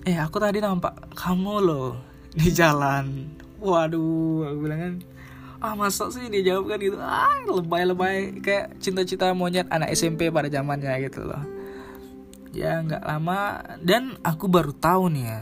Eh 0.07 0.19
aku 0.19 0.39
tadi 0.43 0.59
nampak 0.59 0.95
kamu 1.15 1.55
loh 1.63 1.95
di 2.35 2.51
jalan. 2.51 3.31
Waduh 3.63 4.51
aku 4.51 4.59
bilang 4.67 4.81
kan 4.83 4.95
ah 5.63 5.79
masa 5.79 6.11
sih? 6.11 6.27
Dia 6.27 6.55
jawab 6.55 6.75
kan 6.75 6.79
gitu. 6.83 6.99
Ah 6.99 7.39
lebay 7.47 7.87
lebay 7.87 8.17
kayak 8.43 8.83
cinta-cinta 8.83 9.31
monyet 9.31 9.71
anak 9.71 9.95
SMP 9.95 10.27
pada 10.35 10.51
zamannya 10.51 10.91
gitu 11.07 11.23
loh. 11.23 11.43
Ya 12.51 12.83
nggak 12.83 13.03
lama 13.07 13.63
dan 13.79 14.19
aku 14.27 14.51
baru 14.51 14.75
tahu 14.75 15.07
nih 15.15 15.25
ya 15.25 15.41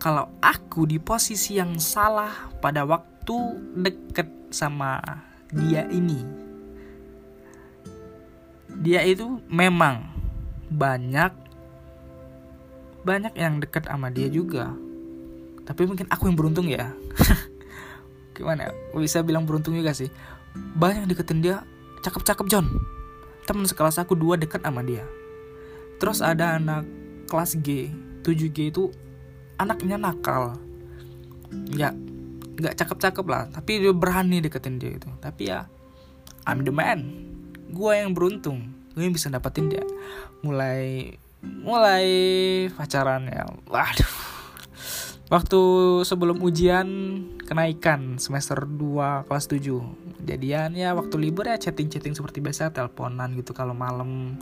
kalau 0.00 0.32
aku 0.40 0.88
di 0.88 0.96
posisi 0.96 1.60
yang 1.60 1.76
salah 1.76 2.48
pada 2.64 2.88
waktu 2.88 3.36
deket 3.84 4.26
sama 4.48 4.96
dia 5.52 5.84
ini. 5.92 6.24
Dia 8.80 9.04
itu 9.04 9.44
memang 9.52 10.08
banyak 10.72 11.36
banyak 13.04 13.36
yang 13.36 13.60
deket 13.60 13.84
sama 13.92 14.08
dia 14.08 14.32
juga. 14.32 14.72
Tapi 15.68 15.84
mungkin 15.84 16.08
aku 16.08 16.32
yang 16.32 16.36
beruntung 16.40 16.72
ya. 16.72 16.96
Gimana 18.34 18.72
ya? 18.72 18.96
Bisa 18.96 19.20
bilang 19.20 19.44
beruntung 19.44 19.76
juga 19.76 19.92
sih. 19.92 20.08
Banyak 20.56 21.12
deketin 21.12 21.44
dia. 21.44 21.60
Cakep-cakep 22.00 22.48
John. 22.48 22.72
Teman 23.44 23.68
sekelas 23.68 24.00
aku 24.00 24.16
dua 24.16 24.40
deket 24.40 24.64
sama 24.64 24.80
dia. 24.80 25.04
Terus 26.00 26.24
ada 26.24 26.56
anak 26.56 26.88
kelas 27.28 27.60
G 27.60 27.92
7G 28.24 28.72
itu 28.72 28.88
anaknya 29.60 30.00
nakal. 30.00 30.56
Nggak 31.52 31.94
nggak 32.60 32.74
cakep-cakep 32.76 33.26
lah 33.28 33.48
tapi 33.48 33.80
dia 33.80 33.92
berani 33.96 34.44
deketin 34.44 34.76
dia 34.76 34.92
itu 34.92 35.08
tapi 35.20 35.48
ya 35.52 35.68
I'm 36.48 36.64
the 36.64 36.72
man. 36.72 37.28
Gue 37.70 38.00
yang 38.00 38.16
beruntung. 38.16 38.72
Gue 38.96 39.06
yang 39.06 39.14
bisa 39.14 39.28
dapetin 39.28 39.68
dia. 39.68 39.84
Mulai 40.40 41.14
mulai 41.44 42.06
pacaran 42.72 43.28
ya. 43.28 43.44
Waduh. 43.68 44.14
Waktu 45.30 45.60
sebelum 46.02 46.42
ujian 46.42 46.88
kenaikan 47.46 48.18
semester 48.18 48.66
2 48.66 49.30
kelas 49.30 49.46
7 49.46 50.26
Jadian 50.26 50.76
ya 50.76 50.92
waktu 50.92 51.16
libur 51.16 51.48
ya 51.48 51.56
chatting-chatting 51.56 52.12
seperti 52.12 52.44
biasa 52.44 52.74
teleponan 52.74 53.32
gitu 53.38 53.56
kalau 53.56 53.72
malam 53.72 54.36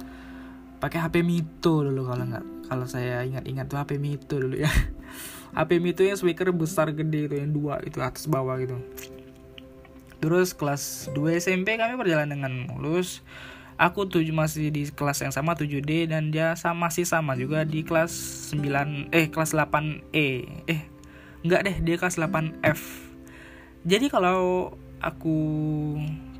pakai 0.79 0.99
HP 1.03 1.27
Mito 1.27 1.83
dulu 1.83 2.07
kalau 2.07 2.25
nggak 2.27 2.45
kalau 2.71 2.87
saya 2.87 3.25
ingat-ingat 3.27 3.67
tuh 3.67 3.79
HP 3.79 3.99
Mito 3.99 4.39
dulu 4.39 4.57
ya. 4.59 4.71
HP 5.59 5.81
Mito 5.83 6.05
yang 6.05 6.19
speaker 6.19 6.53
besar 6.55 6.93
gede 6.93 7.27
itu 7.31 7.35
yang 7.39 7.51
dua 7.51 7.81
itu 7.83 7.99
atas 7.99 8.29
bawah 8.31 8.55
gitu. 8.61 8.79
Terus 10.19 10.51
kelas 10.51 11.15
2 11.15 11.39
SMP 11.39 11.79
kami 11.79 11.95
berjalan 11.95 12.27
dengan 12.27 12.67
mulus. 12.67 13.23
Aku 13.79 14.11
tujuh 14.11 14.35
masih 14.35 14.75
di 14.75 14.91
kelas 14.91 15.23
yang 15.23 15.31
sama 15.31 15.55
7D 15.55 16.11
dan 16.11 16.35
dia 16.35 16.59
sama 16.59 16.91
masih 16.91 17.07
sama 17.07 17.39
juga 17.39 17.63
di 17.63 17.87
kelas 17.87 18.11
9 18.51 19.15
eh 19.15 19.31
kelas 19.31 19.55
8E 19.55 20.29
eh 20.67 20.83
enggak 21.47 21.63
deh 21.63 21.77
dia 21.87 21.95
kelas 21.95 22.19
8F 22.19 22.83
jadi 23.87 24.11
kalau 24.11 24.75
aku 24.99 25.39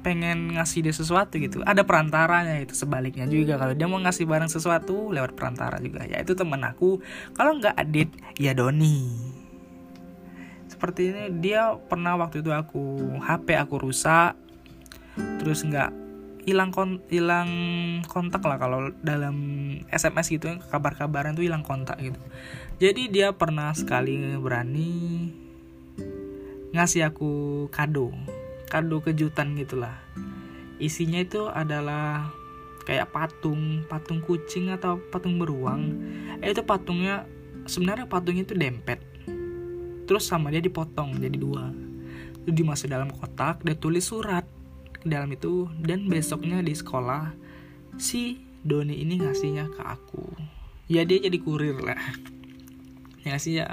pengen 0.01 0.55
ngasih 0.57 0.87
dia 0.87 0.95
sesuatu 0.95 1.37
gitu. 1.37 1.61
Ada 1.67 1.83
perantaranya 1.83 2.63
itu 2.63 2.75
sebaliknya 2.75 3.27
juga. 3.27 3.59
Kalau 3.59 3.75
dia 3.75 3.87
mau 3.91 3.99
ngasih 3.99 4.25
barang 4.25 4.51
sesuatu 4.51 5.11
lewat 5.11 5.35
perantara 5.35 5.83
juga. 5.83 6.07
Ya 6.07 6.23
itu 6.23 6.33
temen 6.33 6.63
aku. 6.63 7.03
Kalau 7.35 7.59
nggak 7.59 7.75
Adit 7.75 8.11
ya 8.39 8.55
Doni. 8.55 9.11
Seperti 10.71 11.11
ini 11.11 11.25
dia 11.43 11.75
pernah 11.75 12.15
waktu 12.15 12.41
itu 12.41 12.55
aku 12.55 13.19
HP 13.19 13.59
aku 13.59 13.75
rusak. 13.83 14.39
Terus 15.43 15.67
nggak 15.67 15.91
hilang 16.49 16.73
kon 16.73 17.05
hilang 17.13 17.51
kontak 18.09 18.41
lah 18.41 18.57
kalau 18.57 18.89
dalam 19.05 19.37
SMS 19.93 20.33
gitu 20.33 20.57
kabar-kabaran 20.73 21.37
tuh 21.37 21.45
hilang 21.45 21.67
kontak 21.67 22.01
gitu. 22.01 22.21
Jadi 22.79 23.11
dia 23.11 23.35
pernah 23.35 23.75
sekali 23.75 24.39
berani 24.39 25.29
ngasih 26.73 27.11
aku 27.11 27.67
kado 27.73 28.13
kado 28.69 29.01
kejutan 29.01 29.57
gitulah. 29.57 29.97
Isinya 30.79 31.19
itu 31.19 31.49
adalah 31.51 32.31
kayak 32.89 33.13
patung 33.13 33.85
patung 33.85 34.25
kucing 34.25 34.73
atau 34.73 35.01
patung 35.13 35.37
beruang. 35.37 35.93
Eh, 36.41 36.55
itu 36.55 36.63
patungnya 36.63 37.29
sebenarnya 37.69 38.09
patungnya 38.09 38.47
itu 38.49 38.57
dempet. 38.57 39.01
Terus 40.09 40.25
sama 40.25 40.49
dia 40.49 40.65
dipotong 40.65 41.21
jadi 41.21 41.37
dua. 41.37 41.69
Itu 42.45 42.53
dimasuk 42.53 42.89
dalam 42.89 43.13
kotak 43.13 43.61
dia 43.67 43.77
tulis 43.77 44.09
surat 44.09 44.47
dalam 45.05 45.31
itu 45.31 45.69
dan 45.85 46.09
besoknya 46.09 46.65
di 46.65 46.75
sekolah 46.75 47.33
si 48.01 48.41
Doni 48.65 49.05
ini 49.05 49.21
ngasihnya 49.21 49.69
ke 49.73 49.83
aku. 49.85 50.25
Ya 50.89 51.05
dia 51.05 51.21
jadi 51.21 51.37
kurir 51.41 51.77
lah. 51.81 52.01
Ya 53.27 53.37
ngasih 53.37 53.53
ya 53.61 53.69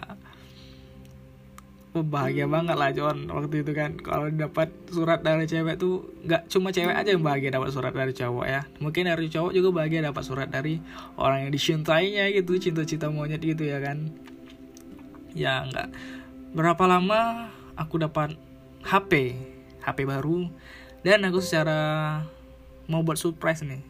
bahagia 2.02 2.50
banget 2.50 2.76
lah 2.76 2.92
John 2.92 3.30
waktu 3.30 3.64
itu 3.64 3.72
kan. 3.72 3.96
Kalau 4.02 4.28
dapat 4.34 4.74
surat 4.90 5.22
dari 5.22 5.46
cewek 5.46 5.78
tuh 5.80 6.10
nggak 6.26 6.50
cuma 6.50 6.74
cewek 6.74 6.92
aja 6.92 7.14
yang 7.14 7.24
bahagia 7.24 7.54
dapat 7.54 7.70
surat 7.72 7.94
dari 7.94 8.12
cowok 8.12 8.46
ya. 8.50 8.62
Mungkin 8.82 9.08
dari 9.08 9.30
cowok 9.30 9.52
juga 9.54 9.70
bahagia 9.72 10.02
dapat 10.04 10.24
surat 10.26 10.50
dari 10.50 10.82
orang 11.16 11.48
yang 11.48 11.52
dicintainya 11.54 12.34
gitu 12.34 12.58
cinta-cinta 12.58 13.08
monyet 13.08 13.40
gitu 13.40 13.64
ya 13.64 13.78
kan. 13.80 14.12
Ya 15.32 15.64
nggak. 15.70 15.94
Berapa 16.58 16.84
lama 16.90 17.54
aku 17.78 18.02
dapat 18.02 18.36
HP 18.82 19.38
HP 19.86 19.98
baru 20.10 20.50
dan 21.06 21.22
aku 21.30 21.38
secara 21.38 22.26
mau 22.90 23.06
buat 23.06 23.22
surprise 23.22 23.62
nih 23.62 23.82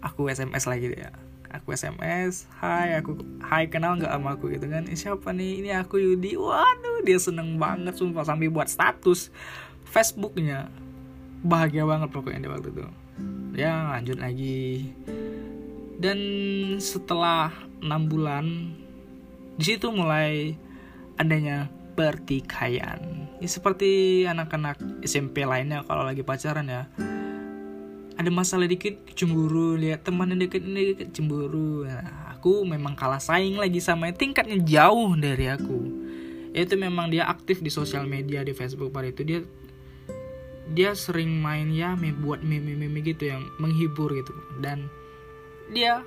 aku 0.00 0.28
SMS 0.30 0.64
lagi 0.68 0.92
ya 0.94 1.12
aku 1.58 1.72
SMS 1.72 2.46
Hai 2.60 2.96
aku 2.98 3.18
Hai 3.42 3.68
kenal 3.70 3.96
nggak 3.96 4.12
sama 4.12 4.36
aku? 4.36 4.52
Gitu 4.52 4.66
kan. 4.68 4.84
Siapa 4.90 5.30
nih? 5.32 5.62
Ini 5.64 5.70
aku 5.80 6.00
Yudi. 6.00 6.34
Waduh 6.36 7.04
dia 7.06 7.18
seneng 7.20 7.56
banget 7.56 7.96
sumpah 7.96 8.26
sambil 8.26 8.52
buat 8.52 8.68
status 8.68 9.30
Facebooknya. 9.86 10.68
Bahagia 11.46 11.86
banget 11.86 12.10
pokoknya 12.10 12.46
di 12.46 12.50
waktu 12.50 12.68
itu. 12.74 12.84
Ya 13.56 13.96
lanjut 13.96 14.18
lagi. 14.20 14.92
Dan 15.96 16.18
setelah 16.76 17.48
enam 17.80 18.10
bulan 18.10 18.44
di 19.56 19.64
situ 19.64 19.88
mulai 19.88 20.52
adanya 21.16 21.72
pertikaian. 21.96 23.00
Ya 23.40 23.48
seperti 23.48 24.24
anak-anak 24.28 24.76
SMP 25.00 25.48
lainnya 25.48 25.80
kalau 25.88 26.04
lagi 26.04 26.20
pacaran 26.20 26.68
ya 26.68 26.84
ada 28.16 28.30
masalah 28.32 28.64
dikit 28.64 28.96
cemburu. 29.12 29.76
Lihat 29.76 30.08
teman 30.08 30.32
yang 30.32 30.40
deket 30.40 30.64
deket 30.64 31.12
cemburu. 31.12 31.84
Nah, 31.84 32.32
aku 32.32 32.64
memang 32.64 32.96
kalah 32.96 33.20
saing 33.20 33.60
lagi 33.60 33.78
sama 33.78 34.10
tingkatnya 34.12 34.56
jauh 34.64 35.12
dari 35.14 35.52
aku. 35.52 35.80
Itu 36.56 36.80
memang 36.80 37.12
dia 37.12 37.28
aktif 37.28 37.60
di 37.60 37.68
sosial 37.68 38.08
media 38.08 38.40
di 38.40 38.56
Facebook 38.56 38.88
pada 38.88 39.12
itu. 39.12 39.20
Dia 39.22 39.40
dia 40.72 40.90
sering 40.96 41.30
main 41.38 41.70
ya 41.70 41.94
buat 42.24 42.42
meme-meme 42.42 43.04
gitu 43.04 43.28
yang 43.28 43.44
menghibur 43.60 44.10
gitu. 44.16 44.32
Dan 44.64 44.88
dia 45.70 46.00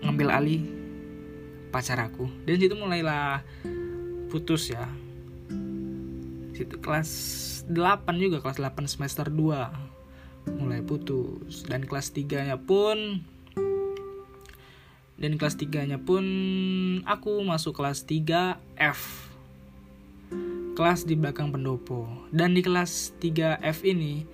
ngambil 0.00 0.28
alih 0.32 0.62
pacar 1.68 2.00
aku. 2.00 2.26
Dan 2.48 2.56
situ 2.56 2.72
mulailah 2.72 3.44
putus 4.32 4.72
ya. 4.72 4.88
Situ 6.56 6.80
kelas 6.80 7.10
8 7.68 8.16
juga 8.16 8.40
kelas 8.40 8.58
8 8.58 8.88
semester 8.88 9.28
2 9.28 9.91
mulai 10.50 10.82
putus. 10.82 11.64
Dan 11.66 11.86
kelas 11.86 12.10
3 12.14 12.48
nya 12.48 12.56
pun 12.58 13.22
dan 15.22 15.38
kelas 15.38 15.54
3 15.54 15.86
nya 15.86 15.98
pun 16.02 16.24
aku 17.06 17.46
masuk 17.46 17.78
kelas 17.78 18.02
3 18.08 18.58
F. 18.74 19.30
Kelas 20.74 21.06
di 21.06 21.14
belakang 21.14 21.54
pendopo. 21.54 22.10
Dan 22.34 22.58
di 22.58 22.64
kelas 22.64 23.14
3 23.22 23.62
F 23.62 23.86
ini 23.86 24.26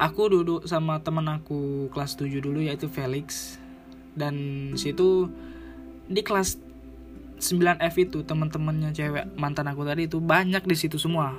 aku 0.00 0.22
duduk 0.32 0.64
sama 0.64 1.04
teman 1.04 1.28
aku 1.28 1.92
kelas 1.92 2.16
7 2.16 2.32
dulu 2.40 2.64
yaitu 2.64 2.88
Felix. 2.88 3.60
Dan 4.16 4.72
situ 4.80 5.28
di 6.08 6.24
kelas 6.24 6.56
9F 7.36 7.94
itu 8.00 8.24
teman-temannya 8.24 8.96
cewek 8.96 9.36
mantan 9.36 9.68
aku 9.68 9.84
tadi 9.84 10.08
itu 10.08 10.24
banyak 10.24 10.64
di 10.64 10.72
situ 10.72 10.96
semua 10.96 11.36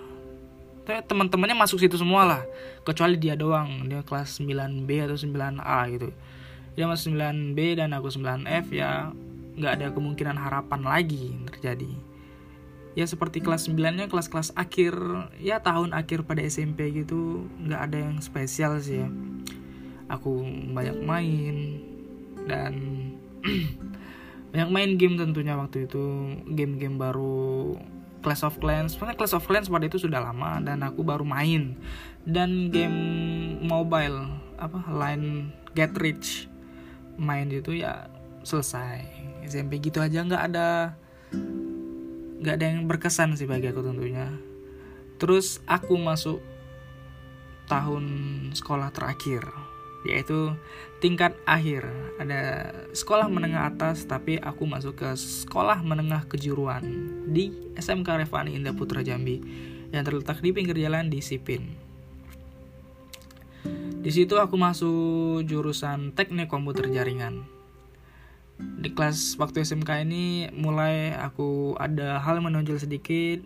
teman-temannya 1.04 1.58
masuk 1.60 1.84
situ 1.84 2.00
semua 2.00 2.24
lah. 2.24 2.42
Kecuali 2.88 3.20
dia 3.20 3.36
doang. 3.36 3.88
Dia 3.92 4.02
kelas 4.08 4.40
9B 4.40 4.90
atau 5.04 5.18
9A 5.20 5.80
gitu. 5.92 6.10
Dia 6.80 6.86
masuk 6.88 7.18
9B 7.18 7.60
dan 7.82 7.92
aku 7.92 8.08
9F 8.08 8.72
ya 8.72 9.12
nggak 9.58 9.74
ada 9.82 9.88
kemungkinan 9.92 10.38
harapan 10.38 10.82
lagi 10.86 11.34
terjadi. 11.50 11.90
Ya 12.94 13.06
seperti 13.06 13.42
kelas 13.42 13.70
9 13.70 13.78
nya 13.98 14.06
kelas-kelas 14.10 14.54
akhir 14.58 14.98
ya 15.38 15.62
tahun 15.62 15.94
akhir 15.94 16.26
pada 16.26 16.42
SMP 16.42 16.90
gitu 16.94 17.46
nggak 17.62 17.82
ada 17.92 17.98
yang 18.10 18.18
spesial 18.22 18.78
sih 18.80 19.04
ya. 19.04 19.10
Aku 20.08 20.40
banyak 20.72 21.04
main 21.04 21.84
dan 22.48 22.74
banyak 24.56 24.70
main 24.72 24.92
game 24.96 25.18
tentunya 25.18 25.58
waktu 25.58 25.90
itu. 25.90 26.06
Game-game 26.48 26.96
baru 27.02 27.76
Clash 28.28 28.44
of 28.44 28.60
Clans. 28.60 28.92
Sebenarnya 28.92 29.24
Clash 29.24 29.40
of 29.40 29.48
Clans 29.48 29.72
pada 29.72 29.88
itu 29.88 29.96
sudah 29.96 30.20
lama 30.20 30.60
dan 30.60 30.84
aku 30.84 31.00
baru 31.00 31.24
main. 31.24 31.80
Dan 32.28 32.68
game 32.68 33.00
mobile 33.64 34.28
apa 34.60 34.84
line 34.92 35.56
Get 35.72 35.96
Rich 35.96 36.52
main 37.16 37.48
itu 37.48 37.80
ya 37.80 38.12
selesai. 38.44 39.08
SMP 39.48 39.80
gitu 39.80 40.04
aja 40.04 40.28
nggak 40.28 40.44
ada 40.52 41.00
nggak 42.44 42.56
ada 42.60 42.66
yang 42.68 42.84
berkesan 42.84 43.40
sih 43.40 43.48
bagi 43.48 43.72
aku 43.72 43.80
tentunya. 43.80 44.28
Terus 45.16 45.64
aku 45.64 45.96
masuk 45.96 46.44
tahun 47.72 48.04
sekolah 48.52 48.92
terakhir 48.92 49.48
yaitu 50.08 50.56
tingkat 51.04 51.36
akhir 51.46 51.86
ada 52.18 52.72
sekolah 52.96 53.30
menengah 53.30 53.70
atas 53.70 54.08
tapi 54.08 54.40
aku 54.40 54.66
masuk 54.66 55.04
ke 55.04 55.10
sekolah 55.14 55.84
menengah 55.84 56.26
kejuruan 56.26 56.82
di 57.28 57.54
SMK 57.78 58.26
Revani 58.26 58.56
Indah 58.58 58.74
Putra 58.74 59.04
Jambi 59.04 59.38
yang 59.92 60.04
terletak 60.04 60.40
di 60.40 60.52
pinggir 60.52 60.76
jalan 60.80 61.12
di 61.12 61.20
Sipin. 61.20 61.88
Di 63.98 64.12
situ 64.16 64.40
aku 64.40 64.56
masuk 64.56 65.44
jurusan 65.44 66.16
teknik 66.16 66.48
komputer 66.48 66.88
jaringan. 66.88 67.44
Di 68.58 68.90
kelas 68.96 69.38
waktu 69.38 69.68
SMK 69.68 70.08
ini 70.08 70.50
mulai 70.56 71.14
aku 71.14 71.76
ada 71.78 72.18
hal 72.24 72.42
menonjol 72.42 72.80
sedikit 72.82 73.44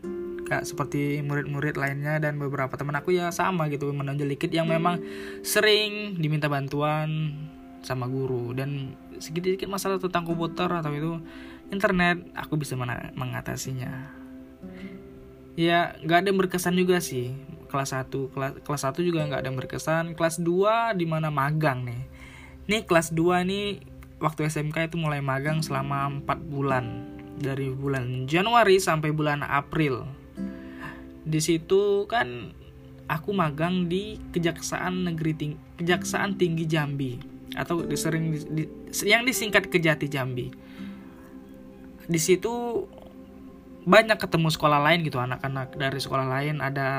kayak 0.51 0.67
seperti 0.67 1.23
murid-murid 1.23 1.79
lainnya 1.79 2.19
dan 2.19 2.35
beberapa 2.35 2.75
teman 2.75 2.99
aku 2.99 3.15
ya 3.15 3.31
sama 3.31 3.71
gitu 3.71 3.87
menonjol 3.95 4.27
dikit 4.35 4.51
yang 4.51 4.67
memang 4.67 4.99
sering 5.47 6.19
diminta 6.19 6.51
bantuan 6.51 7.31
sama 7.79 8.11
guru. 8.11 8.51
Dan 8.51 8.99
sedikit-sedikit 9.15 9.71
masalah 9.71 9.95
tentang 9.95 10.27
komputer 10.27 10.67
atau 10.67 10.91
itu 10.91 11.23
internet 11.71 12.19
aku 12.35 12.59
bisa 12.59 12.75
mengatasinya. 13.15 14.11
Ya 15.55 15.95
nggak 16.03 16.19
ada 16.19 16.27
yang 16.35 16.39
berkesan 16.43 16.75
juga 16.75 16.99
sih. 16.99 17.31
Kelas 17.71 17.95
1 17.95 18.11
kelas 18.11 18.59
kelas 18.67 18.83
1 18.91 19.07
juga 19.07 19.23
nggak 19.23 19.39
ada 19.39 19.47
yang 19.47 19.55
berkesan. 19.55 20.19
Kelas 20.19 20.35
2 20.43 20.99
di 20.99 21.07
mana 21.07 21.31
magang 21.31 21.87
nih. 21.87 22.03
Nih 22.67 22.83
kelas 22.83 23.15
2 23.15 23.47
nih 23.47 23.79
waktu 24.19 24.51
SMK 24.51 24.91
itu 24.91 24.99
mulai 24.99 25.23
magang 25.23 25.63
selama 25.63 26.11
4 26.27 26.43
bulan. 26.43 27.07
Dari 27.39 27.71
bulan 27.71 28.27
Januari 28.27 28.83
sampai 28.83 29.15
bulan 29.15 29.47
April 29.47 30.20
di 31.21 31.39
situ 31.39 32.05
kan 32.09 32.53
aku 33.05 33.35
magang 33.35 33.91
di 33.91 34.17
Kejaksaan 34.31 35.11
Negeri 35.11 35.33
Ting 35.35 35.53
Kejaksaan 35.77 36.39
Tinggi 36.39 36.65
Jambi 36.65 37.13
atau 37.51 37.83
disering 37.83 38.31
di, 38.31 38.39
di, 38.47 38.63
yang 39.03 39.27
disingkat 39.27 39.67
Kejati 39.67 40.07
Jambi. 40.07 40.47
Di 42.07 42.19
situ 42.19 42.51
banyak 43.81 44.17
ketemu 44.21 44.49
sekolah 44.53 44.79
lain 44.79 45.01
gitu 45.01 45.17
anak-anak 45.17 45.73
dari 45.73 45.97
sekolah 45.97 46.27
lain 46.29 46.61
ada 46.61 46.89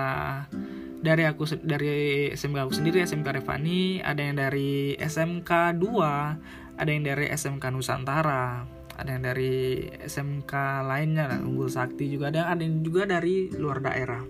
dari 0.99 1.23
aku 1.27 1.47
dari 1.63 2.31
SMK 2.35 2.59
aku 2.59 2.75
sendiri 2.75 3.07
SMK 3.07 3.43
Revani 3.43 4.03
ada 4.03 4.19
yang 4.19 4.35
dari 4.35 4.99
SMK 4.99 5.79
2 5.79 6.79
ada 6.79 6.91
yang 6.91 7.07
dari 7.07 7.31
SMK 7.31 7.65
Nusantara 7.71 8.67
ada 8.97 9.09
yang 9.09 9.25
dari 9.25 9.89
SMK 10.05 10.53
lainnya 10.85 11.25
lah, 11.29 11.39
Unggul 11.41 11.73
Sakti 11.73 12.13
juga. 12.13 12.29
Ada 12.29 12.53
ada 12.53 12.63
yang 12.63 12.85
juga 12.85 13.09
dari 13.09 13.49
luar 13.53 13.81
daerah. 13.81 14.23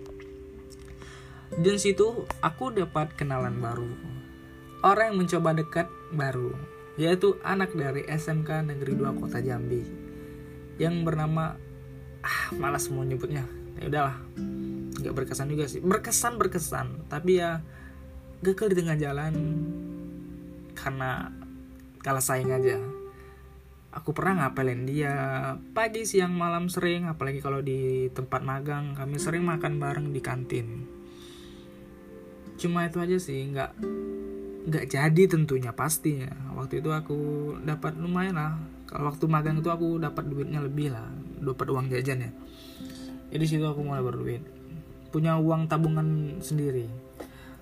Dan 1.53 1.77
situ 1.77 2.25
aku 2.41 2.73
dapat 2.73 3.13
kenalan 3.13 3.59
baru. 3.61 3.89
Orang 4.83 5.13
yang 5.13 5.17
mencoba 5.23 5.55
dekat 5.55 5.87
baru 6.11 6.51
yaitu 6.93 7.41
anak 7.41 7.73
dari 7.73 8.05
SMK 8.05 8.69
Negeri 8.69 8.93
2 8.97 9.17
Kota 9.17 9.41
Jambi. 9.41 9.81
Yang 10.77 10.95
bernama 11.05 11.57
ah 12.21 12.41
malas 12.57 12.89
mau 12.89 13.05
nyebutnya. 13.05 13.45
Ya 13.81 13.89
udahlah 13.89 14.17
nggak 15.01 15.13
berkesan 15.13 15.49
juga 15.49 15.65
sih. 15.69 15.81
Berkesan 15.81 16.37
berkesan. 16.37 17.09
Tapi 17.09 17.41
ya 17.41 17.61
gagal 18.45 18.73
di 18.73 18.75
tengah 18.81 18.97
jalan 18.97 19.33
karena 20.73 21.31
kalah 22.03 22.21
saing 22.21 22.51
aja 22.51 23.02
aku 23.93 24.11
pernah 24.11 24.45
ngapelin 24.45 24.89
dia 24.89 25.13
pagi 25.77 26.03
siang 26.09 26.33
malam 26.33 26.67
sering 26.67 27.05
apalagi 27.05 27.39
kalau 27.39 27.61
di 27.61 28.09
tempat 28.09 28.41
magang. 28.41 28.97
Kami 28.97 29.15
sering 29.21 29.45
makan 29.45 29.77
bareng 29.77 30.07
di 30.09 30.21
kantin. 30.21 30.67
Cuma 32.57 32.85
itu 32.89 32.97
aja 32.97 33.17
sih 33.21 33.45
nggak 33.53 33.71
nggak 34.67 34.85
jadi 34.89 35.23
tentunya 35.29 35.71
pastinya. 35.71 36.33
Waktu 36.57 36.81
itu 36.81 36.89
aku 36.89 37.19
dapat 37.61 37.93
lumayan 38.01 38.35
lah. 38.35 38.53
Kalau 38.89 39.09
waktu 39.09 39.25
magang 39.29 39.61
itu 39.61 39.69
aku 39.69 40.01
dapat 40.01 40.25
duitnya 40.29 40.61
lebih 40.61 40.93
lah 40.93 41.07
dapat 41.43 41.67
uang 41.69 41.89
jajan 41.93 42.29
ya. 42.29 42.31
Jadi 43.33 43.45
situ 43.45 43.65
aku 43.65 43.81
mulai 43.85 44.01
berduit. 44.01 44.43
Punya 45.09 45.37
uang 45.37 45.69
tabungan 45.69 46.39
sendiri. 46.41 46.89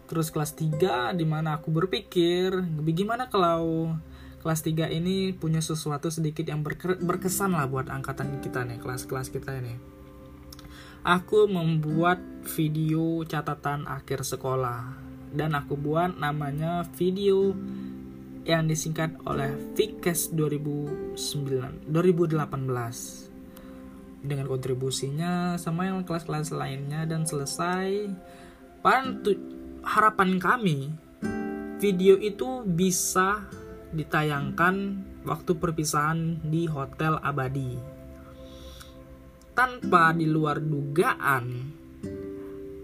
Terus 0.08 0.28
kelas 0.28 0.56
3 0.60 1.16
di 1.16 1.24
mana 1.24 1.56
aku 1.56 1.72
berpikir 1.72 2.52
gimana 2.92 3.32
kalau 3.32 3.96
kelas 4.42 4.66
3 4.66 4.90
ini 4.90 5.38
punya 5.38 5.62
sesuatu 5.62 6.10
sedikit 6.10 6.44
yang 6.50 6.66
berkesan 6.66 7.54
lah 7.54 7.70
buat 7.70 7.88
angkatan 7.88 8.42
kita 8.42 8.66
nih, 8.66 8.82
kelas-kelas 8.82 9.30
kita 9.30 9.62
ini. 9.62 9.78
Aku 11.02 11.46
membuat 11.50 12.22
video 12.58 13.22
catatan 13.26 13.86
akhir 13.86 14.26
sekolah 14.26 14.98
dan 15.34 15.54
aku 15.58 15.78
buat 15.78 16.18
namanya 16.18 16.86
video 16.98 17.54
yang 18.46 18.66
disingkat 18.66 19.14
oleh 19.30 19.54
Vikes 19.78 20.34
2009 20.34 21.90
2018 21.90 22.42
dengan 24.22 24.46
kontribusinya 24.46 25.58
sama 25.58 25.90
yang 25.90 26.06
kelas-kelas 26.06 26.54
lainnya 26.54 27.06
dan 27.10 27.26
selesai 27.26 28.10
harapan 29.82 30.38
kami 30.38 30.94
video 31.82 32.18
itu 32.22 32.62
bisa 32.66 33.50
ditayangkan 33.92 34.76
waktu 35.28 35.52
perpisahan 35.60 36.40
di 36.48 36.66
Hotel 36.68 37.20
Abadi. 37.20 37.76
Tanpa 39.52 40.16
di 40.16 40.26
luar 40.26 40.64
dugaan, 40.64 41.46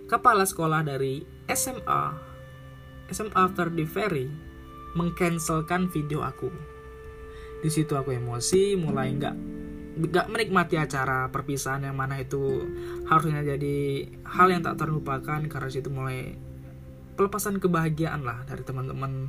kepala 0.06 0.44
sekolah 0.44 0.84
dari 0.84 1.24
SMA, 1.48 2.04
SMA 3.08 3.44
Verdi 3.56 3.86
Ferry, 3.88 4.28
mengcancelkan 4.94 5.88
video 5.88 6.28
aku. 6.28 6.52
Di 7.64 7.70
situ 7.72 7.96
aku 7.96 8.14
emosi, 8.14 8.76
mulai 8.76 9.16
nggak 9.16 9.36
nggak 9.98 10.30
menikmati 10.30 10.78
acara 10.78 11.26
perpisahan 11.34 11.90
yang 11.90 11.98
mana 11.98 12.22
itu 12.22 12.70
harusnya 13.10 13.42
jadi 13.42 14.06
hal 14.30 14.54
yang 14.54 14.62
tak 14.62 14.78
terlupakan 14.78 15.42
karena 15.50 15.70
situ 15.74 15.90
mulai 15.90 16.38
pelepasan 17.18 17.58
kebahagiaan 17.58 18.22
lah 18.22 18.46
dari 18.46 18.62
teman-teman 18.62 19.28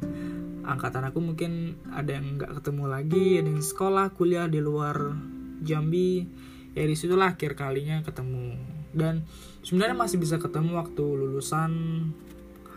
angkatan 0.68 1.09
aku. 1.09 1.18
Mungkin 1.24 1.80
ada 1.89 2.20
yang 2.20 2.36
nggak 2.36 2.61
ketemu 2.61 2.84
lagi 2.84 3.41
ada 3.41 3.49
yang 3.49 3.64
sekolah 3.64 4.12
kuliah 4.12 4.45
di 4.47 4.61
luar 4.61 5.16
Jambi. 5.64 6.28
Ya 6.76 6.84
di 6.84 6.95
situlah 6.95 7.34
akhir 7.34 7.57
kalinya 7.57 8.05
ketemu. 8.05 8.61
Dan 8.93 9.24
sebenarnya 9.64 9.97
masih 9.97 10.20
bisa 10.20 10.36
ketemu 10.36 10.78
waktu 10.78 11.03
lulusan 11.03 11.72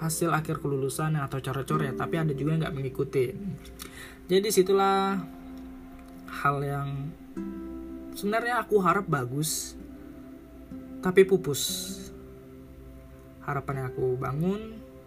hasil 0.02 0.34
akhir 0.34 0.58
kelulusan 0.58 1.14
atau 1.14 1.38
cara-cara 1.38 1.86
ya 1.86 1.94
tapi 1.94 2.18
ada 2.18 2.34
juga 2.34 2.58
yang 2.58 2.66
nggak 2.66 2.74
mengikuti. 2.74 3.36
Jadi 4.26 4.48
situlah 4.50 5.22
hal 6.42 6.58
yang 6.66 7.12
sebenarnya 8.18 8.64
aku 8.66 8.82
harap 8.82 9.06
bagus 9.06 9.78
tapi 11.06 11.22
pupus. 11.28 11.94
Harapan 13.46 13.86
yang 13.86 13.88
aku 13.94 14.18
bangun 14.18 14.62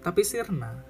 tapi 0.05 0.21
sirna. 0.23 0.85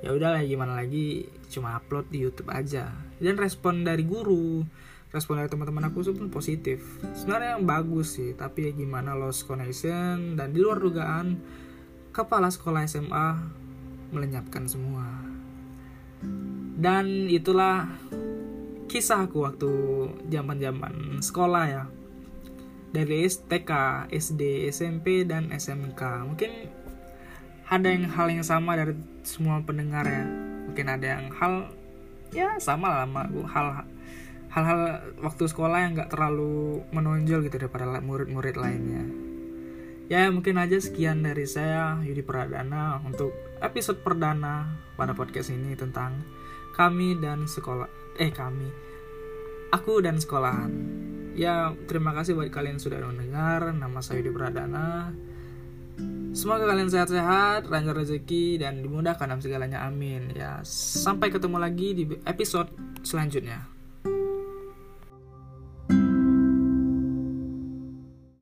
Ya 0.00 0.14
udahlah 0.14 0.46
gimana 0.46 0.78
lagi? 0.78 1.26
Cuma 1.50 1.74
upload 1.74 2.06
di 2.08 2.22
YouTube 2.22 2.54
aja. 2.54 2.94
Dan 3.18 3.34
respon 3.34 3.82
dari 3.82 4.06
guru 4.06 4.62
respon 5.08 5.40
dari 5.40 5.48
teman-teman 5.48 5.88
aku 5.88 6.04
pun 6.12 6.28
positif. 6.28 6.84
Sebenarnya 7.16 7.56
yang 7.56 7.64
bagus 7.64 8.20
sih 8.20 8.36
tapi 8.36 8.68
ya 8.68 8.72
gimana 8.76 9.16
lost 9.16 9.48
connection 9.48 10.36
dan 10.36 10.52
di 10.52 10.60
luar 10.60 10.80
dugaan 10.80 11.40
kepala 12.12 12.52
sekolah 12.52 12.84
SMA 12.84 13.28
melenyapkan 14.12 14.68
semua. 14.68 15.06
Dan 16.78 17.26
itulah 17.26 17.88
kisah 18.88 19.26
aku 19.28 19.48
waktu 19.48 19.70
zaman 20.28 20.58
zaman 20.60 20.94
sekolah 21.24 21.64
ya. 21.68 21.84
Dari 22.88 23.28
TK, 23.28 23.72
SD, 24.08 24.64
SMP, 24.72 25.28
dan 25.28 25.52
SMK. 25.52 26.24
Mungkin 26.24 26.77
ada 27.68 27.88
yang 27.92 28.08
hal 28.08 28.26
yang 28.32 28.44
sama 28.44 28.74
dari 28.80 28.96
semua 29.20 29.60
pendengar 29.60 30.08
ya. 30.08 30.24
Mungkin 30.68 30.86
ada 30.88 31.06
yang 31.06 31.28
hal 31.36 31.68
ya 32.32 32.56
sama 32.60 32.92
lah 32.92 33.00
sama 33.04 33.22
hal 33.48 33.66
hal-hal 34.48 34.80
waktu 35.20 35.44
sekolah 35.48 35.78
yang 35.84 35.92
nggak 35.96 36.12
terlalu 36.12 36.80
menonjol 36.92 37.44
gitu 37.44 37.60
daripada 37.60 37.84
murid-murid 38.00 38.56
lainnya. 38.56 39.04
Ya 40.08 40.32
mungkin 40.32 40.56
aja 40.56 40.80
sekian 40.80 41.20
dari 41.20 41.44
saya 41.44 42.00
Yudi 42.00 42.24
Pradana 42.24 43.04
untuk 43.04 43.36
episode 43.60 44.00
perdana 44.00 44.80
pada 44.96 45.12
podcast 45.12 45.52
ini 45.52 45.76
tentang 45.76 46.24
kami 46.72 47.20
dan 47.20 47.44
sekolah 47.44 48.16
eh 48.16 48.32
kami 48.32 48.72
aku 49.68 50.00
dan 50.00 50.16
sekolahan. 50.16 50.72
Ya 51.36 51.76
terima 51.84 52.16
kasih 52.16 52.32
buat 52.32 52.48
kalian 52.48 52.80
yang 52.80 52.82
sudah 52.82 52.98
mendengar. 53.04 53.68
Nama 53.76 54.00
saya 54.00 54.24
Yudi 54.24 54.32
Pradana 54.32 55.12
Semoga 56.36 56.70
kalian 56.70 56.86
sehat-sehat, 56.86 57.66
lancar 57.66 57.98
rezeki, 57.98 58.62
dan 58.62 58.78
dimudahkan 58.84 59.26
dalam 59.26 59.42
segalanya. 59.42 59.82
Amin. 59.88 60.30
Ya, 60.36 60.62
sampai 60.66 61.34
ketemu 61.34 61.58
lagi 61.58 61.88
di 61.98 62.04
episode 62.22 62.70
selanjutnya. 63.02 63.77